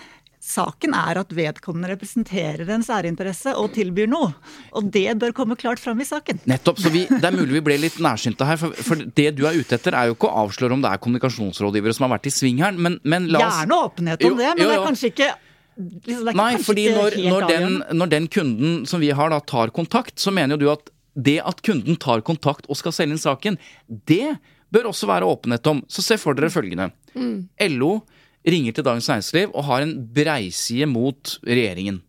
[0.44, 4.34] Saken er at vedkommende representerer en særinteresse og tilbyr noe.
[4.76, 6.41] Og det bør komme klart fram i saken.
[6.52, 6.82] Nettopp.
[6.84, 8.60] Så vi, det er mulig vi ble litt nærsynte her.
[8.60, 11.00] For, for det du er ute etter, er jo ikke å avsløre om det er
[11.06, 14.50] kommunikasjonsrådgivere som har vært i svingeren, men, men la oss Gjerne åpenhet om Jo, det,
[14.52, 15.30] men jo, det er kanskje ikke
[16.10, 19.39] liksom, er Nei, fordi ikke når, når, den, når den kunden som vi har da
[19.54, 23.16] tar kontakt, så mener jo du at det at kunden tar kontakt og skal selge
[23.16, 24.36] inn saken, det
[24.74, 25.84] bør også være åpenhet om.
[25.88, 26.89] Så se for dere følgende.
[27.78, 27.94] LO
[28.48, 32.02] ringer til Dagens Næringsliv og har en breiside mot regjeringen.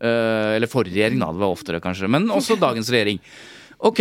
[0.00, 1.30] Eh, eller forrige regjering, da.
[1.32, 2.08] Det var oftere, kanskje.
[2.08, 3.20] Men også dagens regjering.
[3.78, 4.00] Ok.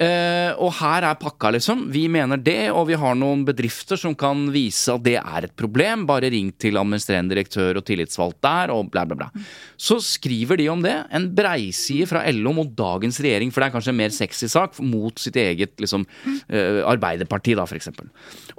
[0.00, 1.84] Eh, og her er pakka, liksom.
[1.92, 5.56] Vi mener det, og vi har noen bedrifter som kan vise at det er et
[5.58, 6.06] problem.
[6.08, 9.44] Bare ring til administrerende direktør og tillitsvalgt der, og bla, bla, bla.
[9.76, 10.94] Så skriver de om det.
[11.12, 14.80] En breiside fra LO mot dagens regjering, for det er kanskje en mer sexy sak,
[14.82, 16.06] mot sitt eget liksom,
[16.48, 18.08] uh, Arbeiderparti, da, eksempel.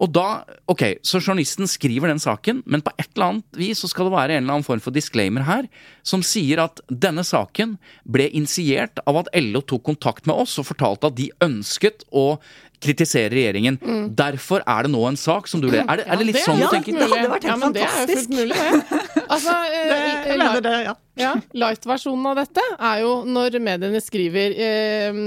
[0.02, 3.90] Og da, ok, Så journalisten skriver den saken, men på et eller annet vis så
[3.92, 5.68] skal det være en eller annen form for disclaimer her,
[6.04, 10.68] som sier at denne saken ble initiert av at LO tok kontakt med oss og
[10.70, 12.38] fortalte at de ønsket å
[12.84, 13.78] kritisere regjeringen.
[14.16, 15.86] Derfor er det nå en sak som du ler.
[15.88, 16.98] Er det, er det litt ja, det sånn er du Ja, tenker?
[16.98, 19.22] det hadde vært helt ja, men Det er jo fullt mulig, det.
[19.24, 19.94] Altså, eh,
[20.28, 20.96] jeg mener det, ja.
[21.22, 21.32] Ja,
[21.64, 25.22] Light-versjonen av dette er jo når mediene skriver eh,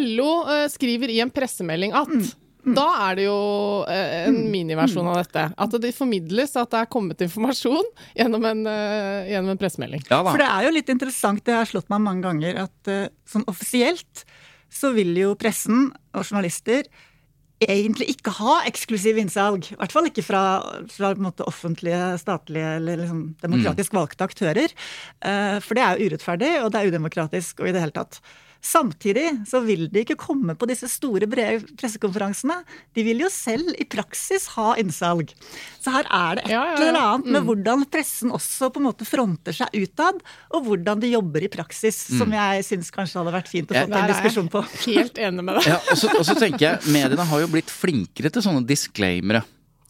[0.00, 2.18] LO eh, skriver i en pressemelding at
[2.66, 2.74] Mm.
[2.74, 3.34] Da er det jo
[3.86, 5.44] eh, en miniversjon av dette.
[5.54, 7.86] At det formidles at det er kommet informasjon
[8.18, 10.02] gjennom en, eh, gjennom en pressemelding.
[10.10, 10.32] Ja da.
[10.32, 13.46] For det er jo litt interessant, det har slått meg mange ganger, at eh, sånn
[13.46, 14.24] offisielt
[14.76, 16.88] så vil jo pressen og journalister
[17.64, 19.70] egentlig ikke ha eksklusiv innsalg.
[19.72, 20.42] I hvert fall ikke fra,
[20.92, 21.14] fra
[21.46, 24.74] offentlige, statlige eller liksom demokratisk valgte aktører.
[25.24, 28.20] Eh, For det er jo urettferdig, og det er udemokratisk og i det hele tatt.
[28.64, 32.56] Samtidig så vil de ikke komme på disse store, brede pressekonferansene.
[32.96, 35.32] De vil jo selv i praksis ha innsalg.
[35.82, 36.88] Så her er det et Ja, ja, ja.
[36.88, 41.12] eller annet med hvordan pressen også på en måte fronter seg utad, og hvordan de
[41.14, 44.50] jobber i praksis, som jeg syns kanskje hadde vært fint å få til en diskusjon
[44.52, 44.64] på.
[44.86, 45.70] helt enig med deg.
[45.74, 49.44] Ja, og, så, og så tenker jeg, mediene har jo blitt flinkere til sånne disclaimere.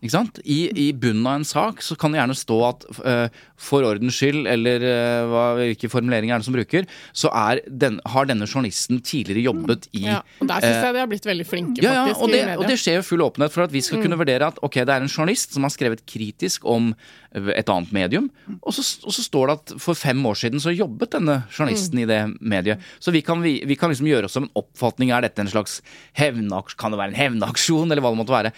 [0.06, 0.40] Ikke sant?
[0.46, 4.16] I, I bunnen av en sak så kan det gjerne stå at uh, for ordens
[4.20, 7.32] skyld, eller uh, hva, hvilke formuleringer er det som bruker, så
[7.66, 11.28] den, har denne journalisten tidligere jobbet i Ja, og Der syns jeg de har blitt
[11.28, 13.84] veldig flinke, ja, ja, og det, og det skjer jo full åpenhet for at vi
[13.84, 16.92] skal kunne vurdere at ok, det er en journalist som har skrevet kritisk om
[17.36, 18.28] et annet medium,
[18.62, 22.00] og så, og så står det at for fem år siden så jobbet denne journalisten
[22.00, 22.82] i det mediet.
[23.02, 25.12] Så vi kan, vi, vi kan liksom gjøre oss som en oppfatning.
[25.12, 25.80] Er dette en slags
[26.16, 26.78] hevnaksjon?
[26.80, 28.52] Kan det være en hevnaksjon, eller hva det måtte være?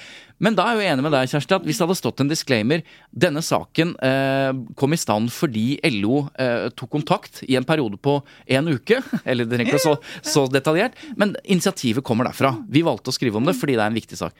[0.45, 2.30] Men da er jeg jo enig med deg, Kjersti, at hvis det hadde stått en
[2.30, 5.66] disclaimer Denne saken eh, kom i stand fordi
[5.99, 9.01] LO eh, tok kontakt i en periode på en uke.
[9.28, 12.55] Eller det er ikke så, så detaljert, men initiativet kommer derfra.
[12.70, 14.36] Vi valgte å skrive om det fordi det er en viktig sak.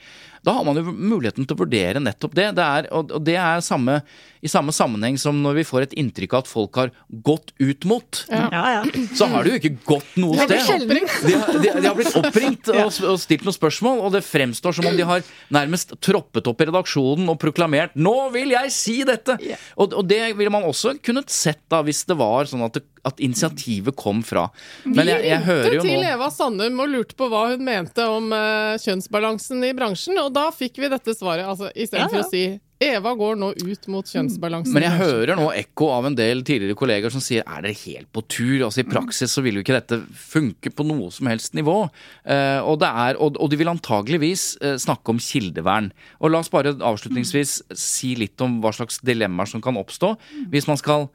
[0.47, 2.49] Da har man jo muligheten til å vurdere nettopp det.
[2.59, 4.01] det er, og det er samme,
[4.45, 6.93] i samme sammenheng som når vi får et inntrykk av at folk har
[7.27, 8.23] gått ut mot.
[8.31, 9.07] Ja, ja.
[9.19, 10.87] Så har du jo ikke gått noe sted.
[10.89, 14.79] De har, de, de har blitt oppringt og, og stilt noen spørsmål, og det fremstår
[14.79, 15.25] som om de har
[15.55, 19.39] nærmest troppet opp i redaksjonen og proklamert 'Nå vil jeg si dette!'
[19.79, 22.85] Og, og det ville man også kunnet sett da hvis det var sånn at, det,
[23.07, 24.49] at initiativet kom fra.
[24.85, 27.67] Men jeg, jeg hører Vi jo ringte til Eva Sandum og lurte på hva hun
[27.67, 31.47] mente om uh, kjønnsbalansen i bransjen, og da fikk vi dette svaret.
[31.49, 32.27] Altså, Istedenfor Ja, ja.
[32.27, 32.47] å si
[32.79, 34.71] Eva går nå ut mot kjønnsbalansen.
[34.77, 38.07] Men jeg hører nå ekko av en del tidligere kolleger som sier er dere helt
[38.15, 38.55] på tur?
[38.69, 41.77] Altså I praksis så vil jo ikke dette funke på noe som helst nivå.
[42.23, 45.91] Uh, og, det er, og, og de vil antageligvis uh, snakke om kildevern.
[46.23, 50.15] Og la oss bare avslutningsvis si litt om hva slags dilemmaer som kan oppstå
[50.53, 51.09] hvis man skal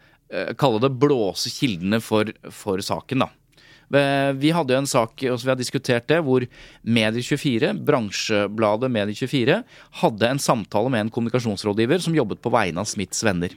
[0.58, 3.30] kalle det blåse kildene for, for saken, da.
[3.94, 6.42] Eh, Vi hadde jo en sak og vi har diskutert det, hvor
[6.88, 9.60] Medie24, bransjebladet Medie24,
[10.00, 13.54] hadde en samtale med en kommunikasjonsrådgiver som jobbet på vegne av Smiths venner.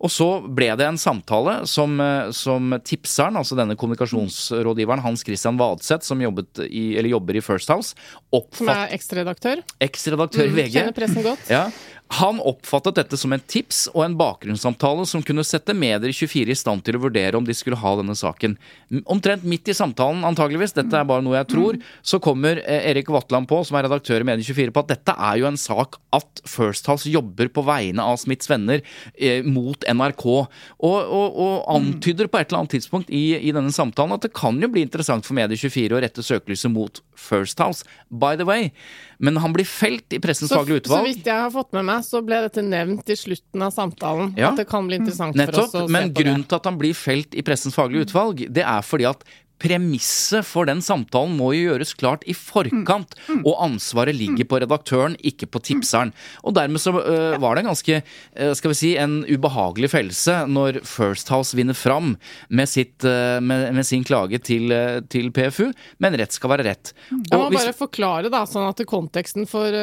[0.00, 5.60] Og så ble det en samtale som, eh, som tipseren, altså denne kommunikasjonsrådgiveren Hans Christian
[5.60, 9.62] Vadseth, som jobbet i, eller jobber i First House, Som oppfatt, er eksredaktør?
[9.80, 11.46] Eksredaktør i VG, Kjenner pressen godt.
[11.52, 11.68] ja,
[12.10, 16.56] han oppfattet dette som en tips og en bakgrunnssamtale som kunne sette Medier 24 i
[16.58, 18.56] stand til å vurdere om de skulle ha denne saken.
[19.04, 23.12] Omtrent midt i samtalen, antageligvis, dette er bare noe jeg tror, så kommer eh, Erik
[23.14, 26.00] Vatland på, som er redaktør i Medier 24, på at dette er jo en sak
[26.18, 28.82] at First House jobber på vegne av Smiths venner
[29.14, 33.70] eh, mot NRK, og, og, og antyder på et eller annet tidspunkt i, i denne
[33.74, 37.62] samtalen at det kan jo bli interessant for Medier 24 å rette søkelyset mot First
[37.62, 38.72] House, by the way.
[39.20, 41.04] Men han blir felt i Pressens faglige utvalg.
[41.04, 44.34] så vidt jeg har fått med meg, så ble dette nevnt i slutten av samtalen.
[44.38, 44.50] Ja.
[44.50, 46.24] At det kan bli interessant Nettopp, for oss å men se på det.
[46.24, 49.24] grunnen til at han blir felt i Pressens faglige utvalg, det er fordi at
[49.60, 55.16] premisset for den samtalen må jo gjøres klart i forkant, og ansvaret ligger på redaktøren,
[55.26, 56.14] ikke på tipseren.
[56.44, 58.00] Og dermed så uh, var det en ganske,
[58.40, 62.14] uh, skal vi si, en ubehagelig fellelse når First House vinner fram
[62.48, 64.72] med, sitt, uh, med, med sin klage til,
[65.12, 65.70] til PFU,
[66.02, 66.94] men rett skal være rett.
[67.10, 69.74] Jeg må Og hvis, bare forklare, da, sånn at konteksten for,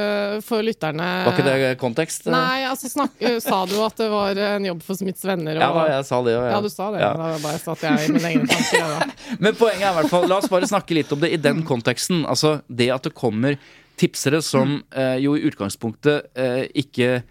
[0.46, 2.28] for lytterne var ikke det kontekst?
[2.32, 3.14] Nei, altså snak,
[3.44, 5.60] sa du at det var en jobb for Smiths venner?
[5.60, 6.48] Ja, da, jeg sa det òg.
[6.50, 7.04] Ja, du sa det.
[7.04, 8.78] Da bare satt jeg i mine egne tanker.
[8.78, 9.08] Ja, da.
[9.68, 12.24] Poenget er i hvert fall La oss bare snakke litt om det i den konteksten.
[12.30, 13.58] Altså det at det kommer
[14.00, 17.22] tipsere som eh, jo i utgangspunktet eh, ikke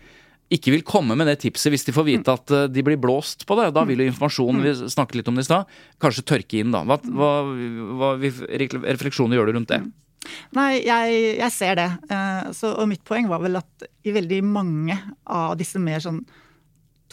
[0.53, 3.47] ikke vil komme med det tipset hvis de får vite at eh, de blir blåst
[3.49, 3.71] på det.
[3.75, 5.71] Da vil jo informasjonen vi snakket litt om det i stad,
[6.03, 6.85] kanskje tørke inn da.
[6.87, 7.31] Hva, hva,
[7.99, 9.81] hva refleksjoner gjør du rundt det?
[10.59, 11.89] Nei, jeg, jeg ser det.
[12.11, 16.21] Eh, så, og mitt poeng var vel at i veldig mange av disse mer sånn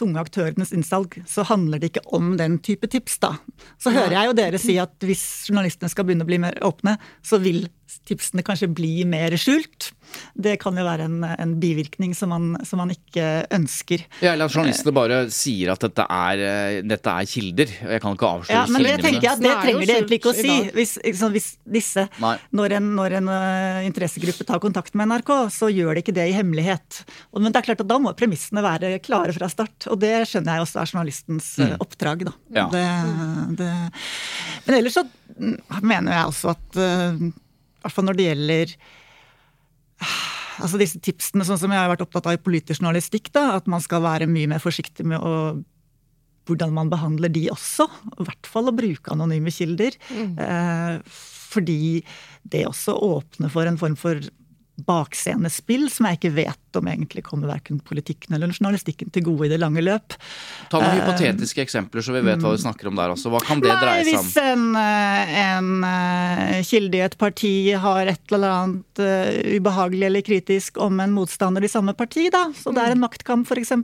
[0.00, 3.34] tunge aktørenes innsalg, så handler det ikke om den type tips, da.
[3.78, 6.96] Så hører jeg jo dere si at hvis journalistene skal begynne å bli mer åpne,
[7.22, 7.64] så vil
[8.08, 9.92] tipsene kanskje blir mer skjult.
[10.34, 14.04] Det kan jo være en, en bivirkning som man, som man, ikke ønsker.
[14.22, 17.72] Ja, Eller at journalistene bare sier at dette er, eh, dette er kilder.
[17.86, 20.20] og Jeg kan ikke avsløre ja, men det tenker jeg det er trenger de egentlig
[20.20, 20.56] ikke å si.
[20.76, 22.06] Hvis, liksom, hvis disse,
[22.54, 26.28] når en, når en øh, interessegruppe tar kontakt med NRK, så gjør de ikke det
[26.30, 27.02] i hemmelighet.
[27.32, 29.88] Og, men det er klart at da må premissene være klare fra start.
[29.90, 32.36] Og det skjønner jeg også er journalistens øh, oppdrag, da.
[32.54, 32.68] Ja.
[32.74, 32.84] Det,
[33.58, 33.70] det,
[34.66, 36.78] men ellers så mm, mener jeg også at
[37.84, 38.74] hvert fall når det gjelder
[40.62, 43.70] altså disse tipsene, sånn som jeg har vært opptatt av i politisk journalistikk, da, at
[43.70, 45.36] man skal være mye mer forsiktig med å
[46.44, 47.86] hvordan man behandler de også.
[48.20, 49.96] I hvert fall å bruke anonyme kilder.
[50.12, 50.98] Eh,
[51.54, 52.02] fordi
[52.52, 54.20] det også åpner for en form for
[54.74, 59.52] bakscenespill som jeg ikke vet om egentlig kommer verken politikken eller journalistikken til gode i
[59.52, 60.16] det lange løp.
[60.72, 63.30] Ta noen hypotetiske eksempler, så vi vet hva vi snakker om der også.
[63.30, 64.26] Hva kan det Nei, dreie seg om?
[64.26, 67.54] hvis en, eh, en eh, kilde i et parti
[67.84, 72.46] har et eller annet uh, ubehagelig eller kritisk om en motstander i samme parti, da,
[72.58, 73.74] så det er en maktkamp f.eks.,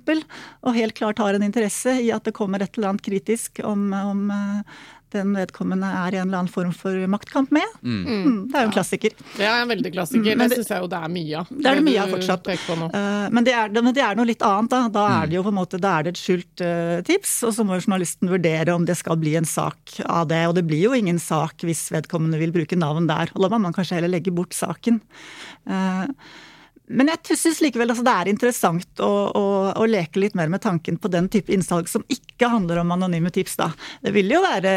[0.67, 3.93] og helt klart har en interesse i at det kommer et eller annet kritisk om,
[3.95, 4.81] om eh,
[5.15, 7.67] den vedkommende er i en eller annen form for maktkamp med.
[7.83, 9.15] Mm, det er jo en klassiker.
[9.37, 10.23] Det er en veldig klassiker.
[10.35, 11.47] Mm, men det det- syns jeg jo det er mye av.
[11.51, 12.51] Det er det mye av fortsatt.
[12.51, 14.83] Eh, Men det, er, men det er noe litt annet, da.
[14.89, 17.55] Da er det jo på en måte, da er det et skjult eh, tips, og
[17.55, 20.47] så må jo journalisten vurdere om det skal bli en sak av det.
[20.49, 23.31] Og det blir jo ingen sak hvis vedkommende vil bruke navn der.
[23.35, 25.01] Og da må man kanskje heller legge bort saken.
[25.69, 26.07] Eh,
[26.91, 29.45] Men jeg syns likevel altså, det er interessant å, å,
[29.79, 33.31] å leke litt mer med tanken på den type innsalg som ikke handler om anonyme
[33.35, 33.71] tips, da.
[34.03, 34.75] Det vil jo være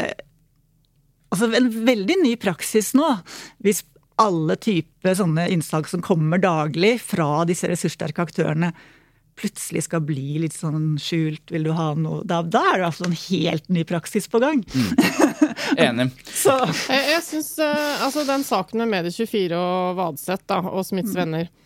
[1.34, 3.10] altså, en veldig ny praksis nå,
[3.66, 3.82] hvis
[4.22, 8.70] alle typer sånne innslag som kommer daglig fra disse ressurssterke aktørene,
[9.40, 13.08] plutselig skal bli litt sånn skjult, vil du ha noe Da, da er det altså
[13.08, 14.62] en helt ny praksis på gang.
[15.88, 16.12] Enig.
[16.30, 16.54] Så
[16.92, 21.50] Jeg, jeg synes, eh, altså Den saken med Medie24 og Vadseth og Smiths venner eh,
[21.50, 21.63] eh,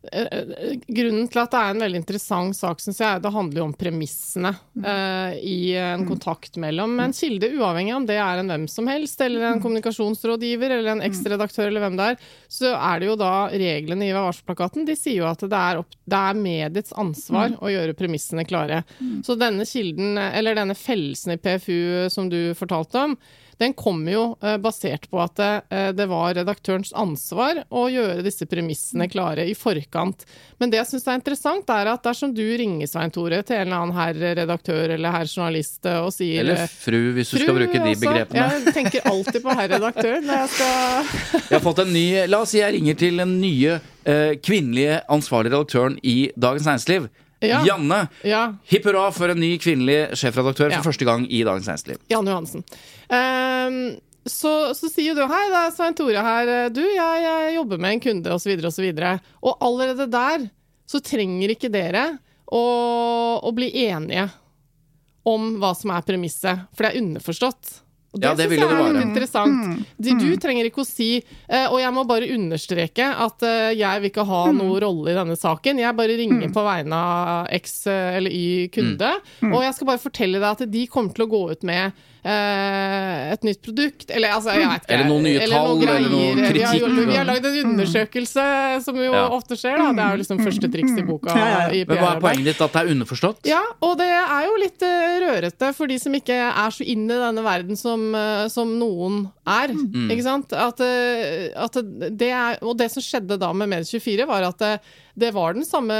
[0.00, 3.74] Grunnen til at det er en veldig interessant sak, syns jeg, det handler jo om
[3.76, 8.88] premissene eh, i en kontakt mellom en kilde, uavhengig om det er en hvem som
[8.88, 12.24] helst, eller en kommunikasjonsrådgiver, eller en ekstraredaktør, eller hvem det er.
[12.48, 14.40] Så er det jo da reglene i Vær.
[14.88, 18.82] De sier jo at det er, opp, det er mediets ansvar å gjøre premissene klare.
[19.26, 23.16] Så denne kilden, eller denne fellelsen i PFU som du fortalte om,
[23.60, 28.46] den kommer jo eh, basert på at det, eh, var redaktørens ansvar å gjøre disse
[28.48, 30.24] premissene klare i forkant.
[30.58, 33.66] Men det jeg syns er interessant, er at dersom du ringer Svein Tore til en
[33.68, 37.58] eller annen herr redaktør eller herr journalist eh, og sier Eller fru, hvis du skal
[37.58, 38.02] bruke de også.
[38.06, 38.48] begrepene.
[38.56, 41.14] Jeg tenker alltid på herr redaktør når jeg skal
[41.50, 43.76] Jeg har fått en ny La oss si jeg ringer til den nye
[44.08, 47.10] eh, kvinnelige ansvarlige redaktøren i Dagens Næringsliv.
[47.40, 47.62] Ja.
[47.64, 48.02] Janne.
[48.26, 48.42] Ja.
[48.68, 52.00] Hipp hurra for en ny kvinnelig sjefredaktør for første gang i Dagens Næringsliv.
[52.12, 52.64] Janne Johansen.
[53.08, 53.78] Um,
[54.28, 56.50] så, så sier du hei, det er Svein Tore her.
[56.74, 58.90] Du, jeg, jeg jobber med en kunde, osv., osv.
[58.92, 60.50] Og, og allerede der
[60.90, 62.04] så trenger ikke dere
[62.50, 62.62] å,
[63.40, 64.28] å bli enige
[65.28, 67.78] om hva som er premisset, for det er underforstått.
[68.10, 69.02] Og det, Ja, det synes jeg er litt være.
[69.06, 69.86] interessant.
[70.02, 74.02] Du, du trenger ikke å si eh, Og jeg må bare understreke at eh, jeg
[74.02, 75.78] vil ikke ha noen rolle i denne saken.
[75.78, 79.12] Jeg bare ringer på vegne av X eh, eller Y kunde,
[79.46, 81.92] og jeg skal bare fortelle deg at de kommer til å gå ut med
[82.24, 84.92] et nytt produkt, eller altså, jeg vet ikke.
[84.94, 87.08] Eller noen nye tall, eller noe Vi har, kritikk.
[87.10, 88.44] vi har lagd en undersøkelse,
[88.84, 89.22] som jo Ja.
[89.32, 89.88] ofte skjer, da.
[89.96, 91.34] Det er jo liksom første triks i boka.
[91.34, 91.68] Ja, ja, ja.
[91.80, 92.60] i Men hva er poenget ditt?
[92.60, 93.40] At det er underforstått?
[93.48, 97.16] Ja, og det er jo litt eh, rørete for de som ikke er så inne
[97.16, 99.68] i denne verden som, eh, som noen er.
[100.10, 100.52] Ikke sant?
[100.52, 101.72] At, eh, at
[102.18, 104.80] det er, og det som skjedde da med Medie24, var at
[105.14, 105.94] det, var den samme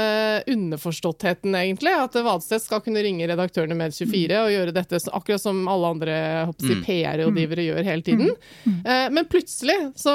[0.47, 1.93] underforståttheten, egentlig.
[1.95, 6.17] At Vadsted skal kunne ringe redaktørene i Medie24 og gjøre dette akkurat som alle andre
[6.59, 6.83] si, Mm.
[6.85, 8.29] PR-rådgivere gjør hele tiden.
[8.85, 10.13] Eh, men plutselig så,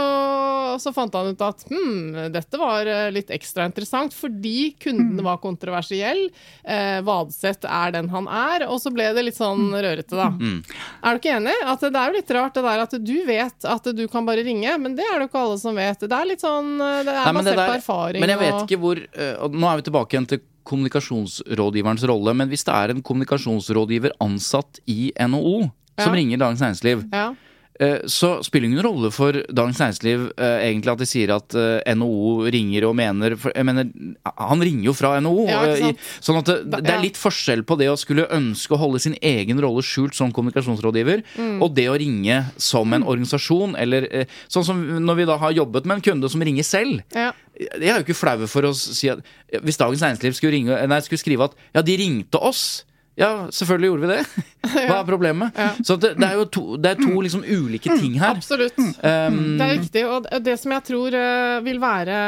[0.80, 5.40] så fant han ut at hm, dette var eh, litt ekstra interessant, fordi kunden var
[5.42, 6.26] kontroversiell.
[6.64, 10.30] Eh, er den han er, og så ble det litt sånn rørete, da.
[10.32, 10.62] Mm.
[11.02, 11.54] Er du ikke enig?
[11.66, 14.44] At det er jo litt rart det der at du vet at du kan bare
[14.46, 16.00] ringe, men det er det jo ikke alle som vet.
[16.06, 18.22] Det er litt sånn Det er basert på erfaring.
[18.22, 22.34] Men jeg vet ikke hvor eh, og Nå er vi tilbake igjen til kommunikasjonsrådgiverens rolle,
[22.34, 26.16] men hvis det er en kommunikasjonsrådgiver ansatt i NHO som Ja.
[26.18, 27.34] ringer Dagens Næringsliv, ja.
[27.80, 31.54] Eh, så spiller det ingen rolle for Dagens Næringsliv eh, egentlig at de sier at
[31.58, 33.90] eh, NHO ringer og mener for, Jeg mener,
[34.24, 35.46] han ringer jo fra NHO.
[35.48, 38.80] Ja, i- sånn at det, det er litt forskjell på det å skulle ønske å
[38.80, 41.60] holde sin egen rolle skjult som kommunikasjonsrådgiver, Mm.
[41.62, 45.84] og det å ringe som en organisasjon, eller sånn som når vi da har jobbet
[45.86, 47.02] med en kunde som ringer selv.
[47.14, 47.32] Ja.
[47.58, 49.20] Jeg er jo ikke flau for å si at
[49.62, 52.84] hvis Dagens Næringsliv skulle, ringe, nei, skulle skrive at ja, de ringte oss.
[53.16, 54.44] Ja, selvfølgelig gjorde vi det.
[54.66, 55.56] Hva er problemet?
[55.56, 55.70] Ja.
[55.86, 58.34] Så det, det er jo to, det er to liksom ulike ting her.
[58.36, 58.76] Absolutt.
[58.76, 60.02] Um, Det er riktig.
[60.10, 62.18] Og det som jeg tror eh, vil være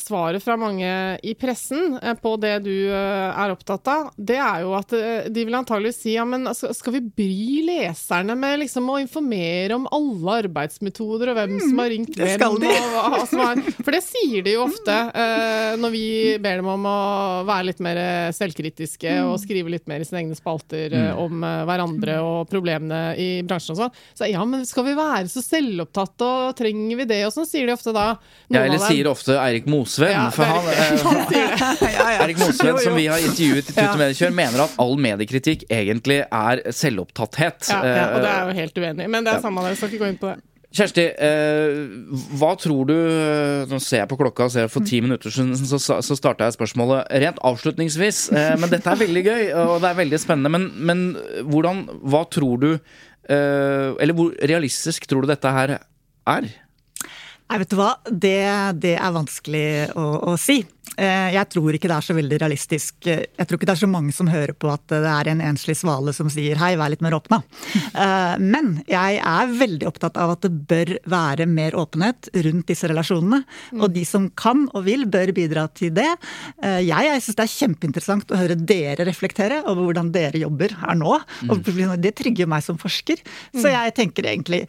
[0.00, 0.88] svaret fra mange
[1.26, 4.94] i pressen eh, på det du eh, er opptatt av, det er jo at
[5.28, 9.76] de vil antagelig si ja, men altså, skal vi bry leserne med liksom å informere
[9.76, 12.38] om alle arbeidsmetoder og hvem som har ringt det hvem?
[12.38, 12.72] skal de.
[12.72, 14.96] Og hva som er, for det sier de jo ofte
[15.78, 16.06] når vi
[16.40, 16.98] ber dem om å
[17.48, 18.00] være litt mer
[18.36, 21.08] selvkritiske og skrive litt mer i sine egne spalter mm.
[21.18, 23.98] om eh, hverandre og problemene i bransjen og sånn.
[24.14, 27.20] Så ja, men skal vi være så selvopptatte, og trenger vi det?
[27.26, 28.06] Og sånn sier de ofte da.
[28.46, 30.14] Ja, eller sier ofte Eirik Mosveen.
[30.14, 30.70] Ja, for han,
[31.34, 32.16] eh.
[32.22, 36.22] Eirik Mosveen, som vi har intervjuet i Tut og Mediekjør, mener at all mediekritikk egentlig
[36.24, 37.72] er selvopptatthet.
[37.74, 39.08] Ja, ja, og det Eh, er jo helt uenig.
[39.10, 40.38] Men det er samme det, vi skal ikke gå inn på det.
[40.68, 41.78] Kjersti, eh,
[42.36, 42.94] hva tror du
[43.70, 46.58] Nå ser jeg på klokka og ser for ti minutter siden så, så starta jeg
[46.58, 48.26] spørsmålet rent avslutningsvis.
[48.36, 50.52] Eh, men dette er veldig gøy, og det er veldig spennende.
[50.52, 51.04] Men, men
[51.48, 56.50] hvordan Hva tror du eh, Eller hvor realistisk tror du dette her er?
[57.48, 57.92] Nei, vet du hva.
[58.10, 58.38] Det,
[58.82, 60.58] det er vanskelig å, å si.
[61.00, 63.06] Eh, Jeg tror ikke det er så veldig realistisk.
[63.08, 65.76] Jeg tror ikke det er så mange som hører på at det er en enslig
[65.80, 67.40] svale som sier hei, vær litt mer åpne.
[67.98, 72.86] Eh, Men jeg er veldig opptatt av at det bør være mer åpenhet rundt disse
[72.90, 73.40] relasjonene.
[73.80, 76.06] Og de som kan og vil, bør bidra til det.
[76.62, 80.76] Eh, Jeg, jeg syns det er kjempeinteressant å høre dere reflektere over hvordan dere jobber
[80.84, 81.16] her nå.
[81.48, 81.72] Og
[82.04, 83.24] det trigger meg som forsker.
[83.56, 84.66] Så jeg tenker egentlig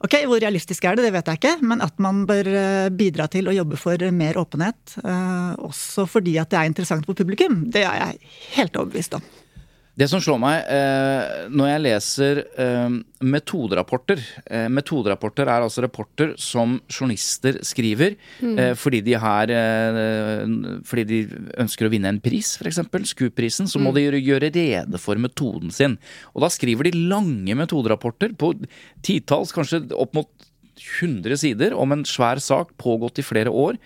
[0.00, 1.56] Ok, Hvor realistisk er det, det vet jeg ikke.
[1.66, 4.96] Men at man bør eh, bidra til å jobbe for mer åpenhet.
[5.04, 7.66] eh, Også fordi at det er interessant for publikum.
[7.68, 8.20] Det er jeg
[8.56, 9.26] helt overbevist om.
[10.00, 16.32] Det som slår meg eh, når jeg leser eh, metoderapporter eh, Metoderapporter er altså rapporter
[16.40, 20.54] som journalister skriver eh, fordi, de har, eh,
[20.88, 21.20] fordi de
[21.60, 22.80] ønsker å vinne en pris, f.eks.
[23.10, 23.68] SKUP-prisen.
[23.68, 25.98] Så må de gjøre, gjøre rede for metoden sin.
[26.32, 28.54] Og da skriver de lange metoderapporter på
[29.04, 30.48] titalls, kanskje opp mot
[30.80, 33.76] 100 sider om en svær sak pågått i flere år.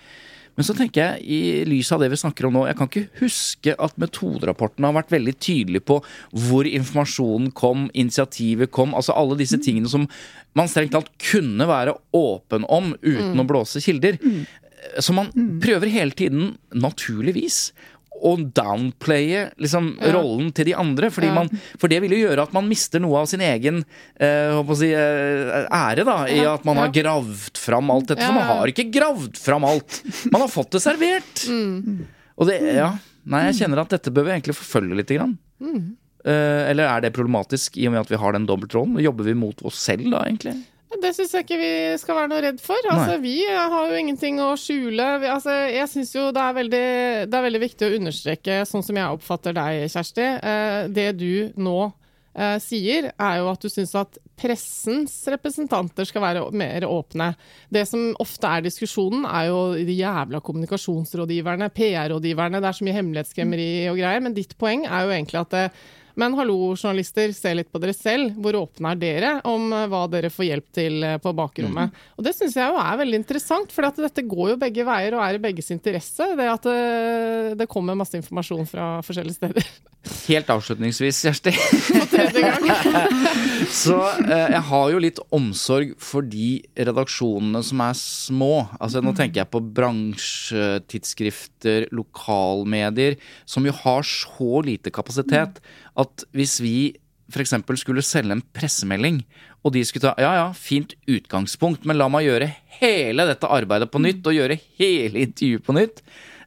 [0.55, 3.21] Men så tenker jeg, i lys av det vi snakker om nå, jeg kan ikke
[3.21, 5.99] huske at metoderapporten har vært veldig tydelig på
[6.47, 10.07] hvor informasjonen kom, initiativet kom, altså alle disse tingene som
[10.55, 14.21] man strengt talt kunne være åpen om uten å blåse kilder.
[15.03, 15.33] Så man
[15.63, 17.73] prøver hele tiden, naturligvis,
[18.25, 21.11] å downplaye liksom, rollen til de andre.
[21.13, 21.35] Fordi Ja.
[21.35, 21.49] man,
[21.79, 23.85] for det vil jo gjøre at man mister noe av sin egen
[24.21, 28.21] eh, si, eh, ære, da, i Ja, at man har gravd fram alt dette.
[28.23, 30.03] Ja, For man har ikke gravd fram alt.
[30.31, 31.45] Man har fått det servert.
[31.49, 32.07] Mm.
[32.39, 32.93] Og det, ja,
[33.27, 35.13] nei, jeg kjenner at dette bør vi egentlig forfølge litt.
[35.15, 35.37] Grann.
[35.61, 35.97] Mm.
[36.25, 38.97] Eh, eller er det problematisk i og med at vi har den dobbeltrollen?
[39.05, 40.57] Jobber vi mot oss selv da, egentlig?
[41.03, 42.87] Det syns jeg ikke vi skal være noe redd for.
[42.93, 45.09] Altså, vi har jo ingenting å skjule.
[45.31, 46.87] Altså, jeg syns jo det er, veldig,
[47.31, 50.27] det er veldig viktig å understreke, sånn som jeg oppfatter deg, Kjersti.
[50.39, 56.25] Eh, det du nå eh, sier, er jo at du syns at pressens representanter skal
[56.25, 57.33] være mer åpne.
[57.73, 62.63] Det som ofte er diskusjonen, er jo de jævla kommunikasjonsrådgiverne, PR-rådgiverne.
[62.63, 64.25] Det er så mye hemmelighetskremmeri og greier.
[64.25, 65.69] Men ditt poeng er jo egentlig at det,
[66.21, 68.37] men hallo, journalister, se litt på dere selv.
[68.39, 71.97] Hvor åpne er dere om eh, hva dere får hjelp til eh, på bakrommet?
[72.19, 75.25] Og det syns jeg jo er veldig interessant, for dette går jo begge veier og
[75.27, 76.31] er i begges interesse.
[76.39, 79.75] Det at det, det kommer masse informasjon fra forskjellige steder.
[80.27, 81.53] Helt avslutningsvis, Kjersti.
[83.85, 88.69] Så eh, jeg har jo litt omsorg for de redaksjonene som er små.
[88.79, 93.17] Altså Nå tenker jeg på bransjetidsskrifter, lokalmedier,
[93.49, 95.53] som jo har så lite kapasitet
[96.01, 96.77] at hvis vi
[97.33, 97.55] f.eks.
[97.81, 99.17] skulle selge en pressemelding,
[99.65, 102.49] og de skulle ta ja ja, fint utgangspunkt, men la meg gjøre
[102.81, 105.97] hele dette arbeidet på nytt, og gjøre hele intervjuet på nytt.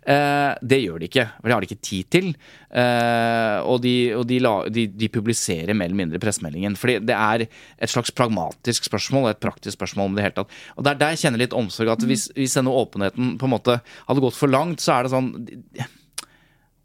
[0.07, 2.29] Eh, det gjør de ikke, for det har de ikke tid til.
[2.71, 6.77] Eh, og de, og de, la, de, de publiserer mer eller mindre pressemeldingen.
[6.79, 10.57] Fordi det er et slags pragmatisk spørsmål, et praktisk spørsmål om det hele tatt.
[10.77, 11.91] Og det er der jeg kjenner litt omsorg.
[11.91, 15.15] at hvis, hvis denne åpenheten på en måte hadde gått for langt, så er det
[15.15, 15.33] sånn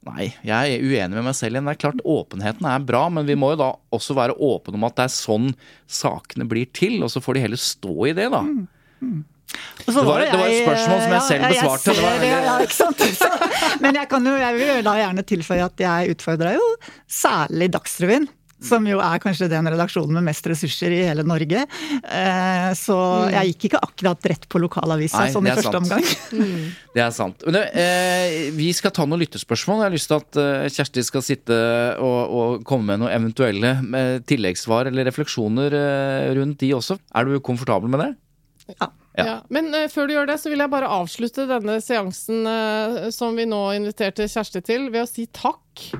[0.02, 1.68] Nei, jeg er uenig med meg selv igjen.
[1.68, 4.86] Det er klart Åpenheten er bra, men vi må jo da også være åpne om
[4.88, 5.52] at det er sånn
[5.86, 6.96] sakene blir til.
[7.06, 8.42] Og så får de heller stå i det, da.
[8.42, 9.20] Mm.
[9.41, 9.41] så
[9.82, 11.94] Det var- det var et spørsmål som jeg selv besvarte.
[11.96, 12.98] Ja, jeg ser ja, ikke sant?
[13.22, 16.68] Så, men jeg, kan jo, jeg vil da gjerne tilføye at jeg utfordra jo
[17.10, 18.28] særlig Dagsrevyen.
[18.62, 21.64] Som jo er kanskje den redaksjonen med mest ressurser i hele Norge.
[22.06, 22.94] Eh, Så
[23.34, 25.80] jeg gikk ikke akkurat rett på lokalavisa Nei, sånn i første sant.
[25.82, 26.06] omgang.
[26.94, 27.42] Det er sant.
[27.48, 29.82] Men eh, vi skal ta noen lyttespørsmål.
[29.82, 31.58] Jeg har lyst til at eh, Kjersti skal sitte
[31.98, 33.74] og, og komme med noen eventuelle
[34.30, 35.74] tilleggssvar eller refleksjoner
[36.38, 37.00] rundt de også.
[37.18, 38.12] Er du komfortabel med det?
[38.78, 38.92] Ja.
[39.18, 39.24] Ja.
[39.26, 39.34] Ja.
[39.52, 43.36] Men uh, før du gjør det, så vil jeg bare avslutte denne seansen uh, som
[43.36, 45.90] vi nå inviterte Kjersti til, ved å si takk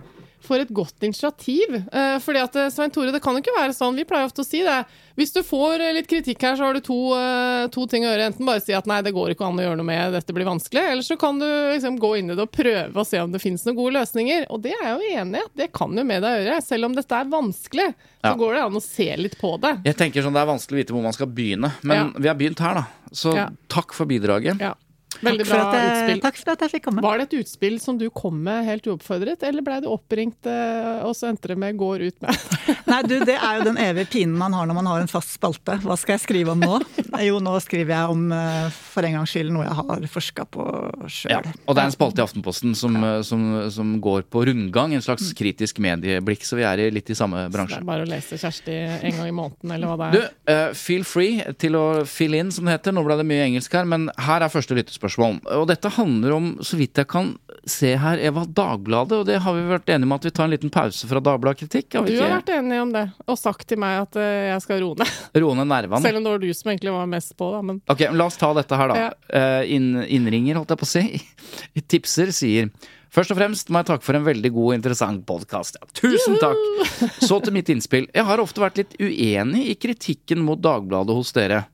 [0.53, 1.79] for et godt initiativ.
[1.89, 4.45] Eh, fordi at eh, Svein Tore, det kan jo ikke være sånn, vi pleier ofte
[4.45, 4.77] å si det.
[5.17, 8.11] Hvis du får eh, litt kritikk her, så har du to, eh, to ting å
[8.13, 8.29] gjøre.
[8.31, 10.49] Enten bare si at nei, det går ikke an å gjøre noe med, dette blir
[10.49, 10.85] vanskelig.
[10.93, 13.41] Eller så kan du liksom gå inn i det og prøve å se om det
[13.43, 14.47] finnes noen gode løsninger.
[14.53, 16.61] Og det er jeg jo enig i, det kan jo med deg gjøre.
[16.69, 17.89] Selv om dette er vanskelig,
[18.23, 18.37] så Ja.
[18.39, 19.75] går det an å se litt på det.
[19.85, 22.13] Jeg tenker sånn Det er vanskelig å vite hvor man skal begynne, men Ja.
[22.19, 22.85] vi har begynt her, da.
[23.13, 23.49] Så Ja.
[23.69, 24.61] takk for bidraget.
[24.61, 24.75] Ja.
[25.23, 26.21] Veldig bra jeg, utspill.
[26.25, 27.03] takk for at jeg fikk komme.
[27.05, 31.03] Var det et utspill som du kom med helt uoppfordret, eller blei du oppringt, eh,
[31.07, 32.39] og så endte det med 'går ut med'?
[32.93, 35.33] Nei, du, det er jo den evige pinen man har når man har en fast
[35.39, 35.79] spalte.
[35.83, 36.81] Hva skal jeg skrive om nå?
[37.23, 40.65] Jo, nå skriver jeg om, eh, for en gangs skyld, noe jeg har forska på
[41.13, 41.31] sjøl.
[41.31, 44.95] Ja, og det er en spalte i Aftenposten som, eh, som, som går på rundgang,
[44.97, 47.77] en slags kritisk medieblikk, så vi er litt i samme Det bransje.
[47.79, 48.73] er bare å lese Kjersti
[49.05, 50.31] en gang i måneden, eller hva det er.
[50.49, 52.93] eh, feel free til å fill in, som det heter.
[52.97, 55.12] Nå ble det mye engelsk her, men her er første lyttespørsmål.
[55.21, 57.33] Og dette handler om, så vidt jeg kan
[57.69, 59.19] se her, Eva, Dagbladet.
[59.21, 61.99] Og det har vi vært enige om at vi tar en liten pause fra Dagbladet-kritikk.
[62.07, 64.99] Du har vært enig om det, og sagt til meg at eh, jeg skal roe
[64.99, 65.13] ned.
[65.43, 66.03] Roe ned nervene.
[66.05, 67.61] Selv om det var du som egentlig var mest på, da.
[67.67, 69.05] Men Ok, men La oss ta dette her, da.
[69.07, 69.39] Ja.
[69.41, 71.05] Eh, inn, innringer, holdt jeg på å si.
[71.93, 72.73] Tipser sier
[73.13, 75.77] Først og fremst må jeg takke for en veldig god og interessant podkast.
[75.77, 76.63] Ja, tusen takk!
[77.29, 78.07] Så til mitt innspill.
[78.09, 81.67] Jeg har ofte vært litt uenig i kritikken mot Dagbladet hos dere.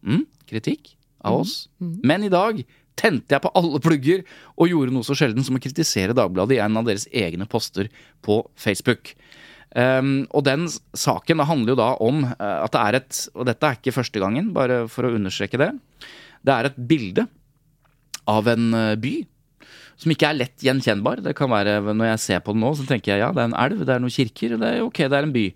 [0.00, 0.94] Mm, kritikk
[1.26, 1.54] av oss.
[1.78, 2.62] Men i dag
[3.00, 4.24] tente jeg på alle plugger
[4.56, 7.88] og gjorde noe så sjelden som å kritisere Dagbladet i en av deres egne poster
[8.26, 9.14] på Facebook.
[9.70, 10.66] Um, og den
[10.98, 14.18] saken handler jo da om eh, at det er et Og dette er ikke første
[14.18, 15.68] gangen, bare for å understreke det.
[16.42, 17.28] Det er et bilde
[18.30, 19.14] av en eh, by
[20.00, 21.20] som ikke er lett gjenkjennbar.
[21.22, 23.50] Det kan være Når jeg ser på den nå, så tenker jeg ja, det er
[23.50, 25.46] en elv, det er noen kirker, det er ok, det er en by.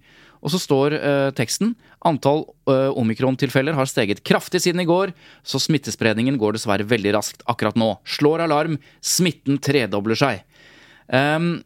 [0.44, 1.72] Og så står eh, teksten
[2.04, 7.44] antall uh, omikron-tilfeller har steget kraftig siden i går, så smittespredningen går dessverre veldig raskt
[7.48, 7.94] akkurat nå.
[8.04, 10.42] Slår alarm, smitten tredobler seg.
[11.08, 11.62] Um,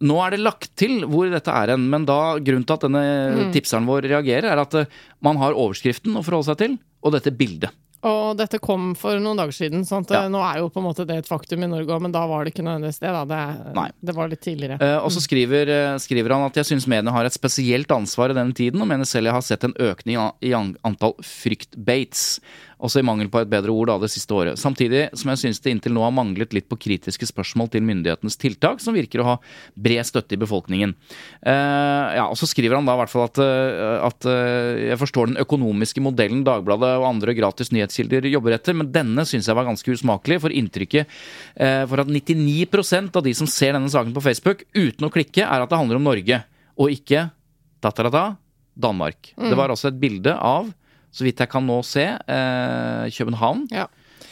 [0.00, 3.50] nå er det lagt til hvor dette er hen, men da grunnen til at denne
[3.54, 7.32] tipseren vår reagerer, er at eh, man har overskriften å forholde seg til, og dette
[7.36, 7.72] bildet.
[8.08, 10.22] Og dette kom for noen dager siden, at Ja.
[10.32, 12.44] nå er jo på en måte det et faktum i Norge òg, men da var
[12.44, 13.24] det ikke nødvendigvis det, da.
[13.28, 14.78] Det, det var litt tidligere.
[14.80, 18.30] Uh, og så skriver, eh, skriver han at jeg syns mediene har et spesielt ansvar
[18.32, 22.40] i denne tiden, og mener selv jeg har sett en økning i antall fryktbaits.
[22.80, 24.58] Også i mangel på et bedre ord da det siste året.
[24.60, 28.38] Samtidig som jeg synes det inntil nå har manglet litt på kritiske spørsmål til myndighetenes
[28.40, 29.34] tiltak, som virker å ha
[29.76, 30.94] bred støtte i befolkningen.
[31.44, 35.00] Uh, ja, og så skriver han da i hvert fall at, uh, at uh, jeg
[35.02, 39.58] forstår den økonomiske modellen Dagbladet og andre gratis nyhetskilder jobber etter, men denne syns jeg
[39.58, 41.10] var ganske usmakelig, for inntrykket
[41.90, 45.62] for at 99% av de som ser denne saken på Facebook uten å klikke, er
[45.62, 46.40] at det handler om Norge,
[46.80, 47.26] og ikke
[47.84, 48.24] da-ta-da-da,
[48.80, 49.32] Danmark.
[49.36, 50.70] Det var også et bilde av,
[51.12, 53.66] så vidt jeg kan nå se, eh, København.
[53.72, 53.84] Ja.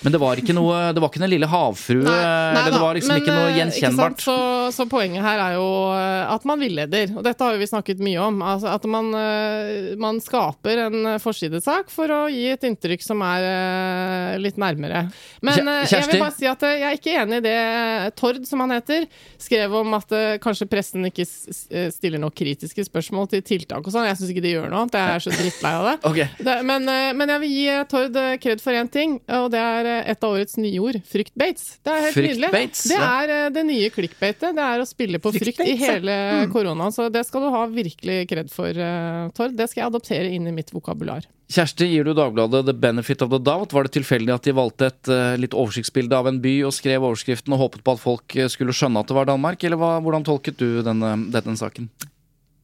[0.04, 2.94] Men det var ikke noe Det var ikke den lille havfrue, Nei, nei det var
[2.98, 4.20] liksom men, ikke noe eh, gjenkjennbart.
[4.20, 4.36] sant, så,
[4.74, 8.02] så poenget her er jo eh, at man villeder, og dette har jo vi snakket
[8.04, 8.38] mye om.
[8.46, 14.38] Altså at man, eh, man skaper en forsidesak for å gi et inntrykk som er
[14.42, 15.06] litt nærmere.
[15.42, 18.40] Men Kje- eh, jeg vil bare si at jeg er ikke enig i det Tord,
[18.48, 19.08] som han heter,
[19.40, 24.06] skrev om at kanskje pressen ikke stiller nok kritiske spørsmål til tiltak og sånn.
[24.08, 25.96] Jeg syns ikke de gjør noe annet, jeg er så drittlei av det.
[26.10, 26.28] okay.
[26.38, 26.86] Det, men,
[27.18, 30.34] men jeg vil gi Tord kred for én ting, og det er eh, et av
[30.36, 30.98] årets nye ord.
[31.08, 31.64] Fryktbaits.
[31.84, 32.50] Det er helt nydelig.
[32.90, 34.52] Det er eh, det nye klikkbeitet.
[34.58, 36.52] Det er å spille på frykt i hele Mm.
[36.52, 36.92] koronaen.
[36.94, 39.56] Så det skal du ha virkelig kred for, eh, Tord.
[39.56, 41.24] Det skal jeg adoptere inn i mitt vokabular.
[41.48, 43.72] Kjersti, gir du Dagbladet the benefit of the doubt?
[43.72, 47.54] Var det tilfeldig at de valgte et litt oversiktsbilde av en by og skrev overskriften
[47.56, 50.58] og håpet på at folk skulle skjønne at det var Danmark, eller hva, hvordan tolket
[50.60, 51.88] du denne, denne saken?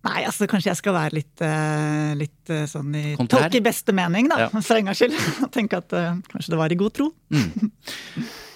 [0.05, 3.47] Nei, altså kanskje jeg skal være litt, eh, litt eh, sånn i Kontrær?
[3.47, 4.45] tolke i beste mening, da.
[4.45, 4.49] Ja.
[4.67, 5.17] For en gangs skyld.
[5.57, 7.11] Tenke at uh, kanskje det var i god tro.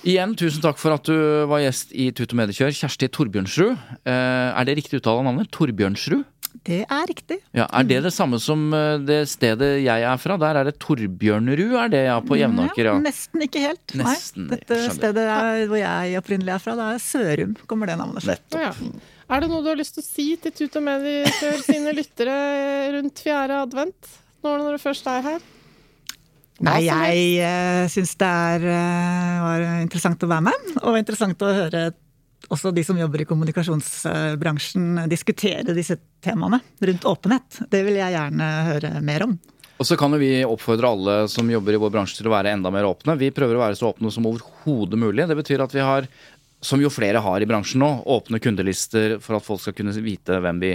[0.08, 1.16] Igjen, tusen takk for at du
[1.50, 2.70] var gjest i Tut og Mediekjør.
[2.76, 3.72] Kjersti Torbjørnsrud.
[4.06, 4.12] Eh,
[4.54, 5.50] er det riktig uttale av navnet?
[5.52, 6.22] Torbjørnsrud?
[6.64, 7.40] Det er riktig.
[7.56, 8.70] Ja, Er det det samme som
[9.04, 10.38] det stedet jeg er fra?
[10.40, 12.92] Der er det Torbjørnerud, er det ja, på Jevnaker?
[12.92, 12.96] Ja.
[13.02, 13.84] Nesten ikke helt.
[13.98, 14.56] Nesten, Nei.
[14.56, 18.38] Dette stedet er, hvor jeg opprinnelig er fra, det er Sørum, kommer det navnet fra.
[18.38, 18.80] Nettopp.
[18.80, 19.17] Ja.
[19.28, 22.36] Er det noe du har lyst til å si til Tut og Mediekjør sine lyttere
[22.94, 24.12] rundt fjerde advent?
[24.40, 25.46] Nå når du først er her?
[26.64, 31.52] Nei, jeg uh, syns det er, uh, var interessant å være med, og interessant å
[31.54, 31.82] høre
[32.48, 37.60] også de som jobber i kommunikasjonsbransjen diskutere disse temaene rundt åpenhet.
[37.68, 39.36] Det vil jeg gjerne høre mer om.
[39.78, 42.50] Og så kan jo vi oppfordre alle som jobber i vår bransje til å være
[42.56, 43.14] enda mer åpne.
[43.20, 45.28] Vi prøver å være så åpne som overhodet mulig.
[45.30, 46.08] Det betyr at vi har,
[46.60, 50.40] som jo flere har i bransjen nå, åpne kundelister for at folk skal kunne vite
[50.42, 50.72] hvem vi,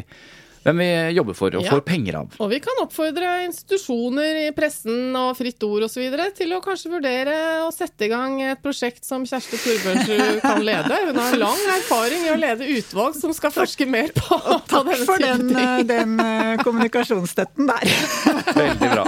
[0.63, 1.71] hvem vi jobber for og Ja.
[1.75, 2.35] får penger av.
[2.39, 6.03] Og vi kan oppfordre institusjoner i pressen og Fritt Ord osv.
[6.37, 7.35] til å kanskje vurdere
[7.67, 10.99] å sette i gang et prosjekt som Kjersti Torbjørnsrud kan lede.
[11.09, 14.87] Hun har lang erfaring i å lede utvalg som skal forske mer på, på Takk
[14.89, 17.93] denne for den, eh, den eh, kommunikasjonsstøtten der.
[18.63, 19.05] Veldig bra.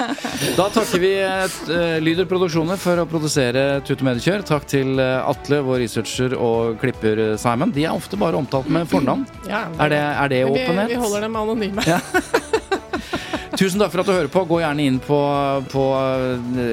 [0.58, 4.43] Da takker vi uh, Lyder Produksjoner for å produsere Tut og Mediekjør.
[4.47, 7.72] Takk til eh, Atle, vår researcher og klipper eh, Simon.
[7.76, 9.26] De er ofte bare omtalt med fornavn.
[9.49, 10.89] Ja, Er det, er det vi, åpenhet?
[10.91, 11.85] vi holder dem anonyme.
[13.55, 14.41] Tusen takk for at du hører på.
[14.49, 15.17] Gå gjerne inn på,
[15.71, 15.83] på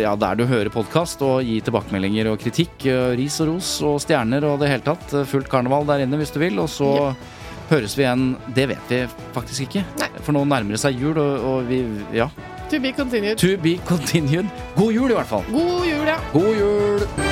[0.03, 2.89] ja, der du hører podkast, og gi tilbakemeldinger og kritikk.
[3.19, 5.15] Ris og ros og stjerner og det hele tatt.
[5.31, 6.59] Fullt karneval der inne hvis du vil.
[6.63, 6.91] Og så
[7.71, 9.05] høres vi igjen Det vet vi
[9.37, 9.85] faktisk ikke.
[10.03, 10.11] Nei.
[10.27, 11.85] For nå nærmer det seg jul, og, og vi
[12.19, 12.31] Ja.
[12.73, 13.37] To be continued.
[13.39, 14.49] To be continued.
[14.79, 15.45] God jul, i hvert fall.
[15.53, 16.17] God jul, ja.
[16.33, 17.32] God jul!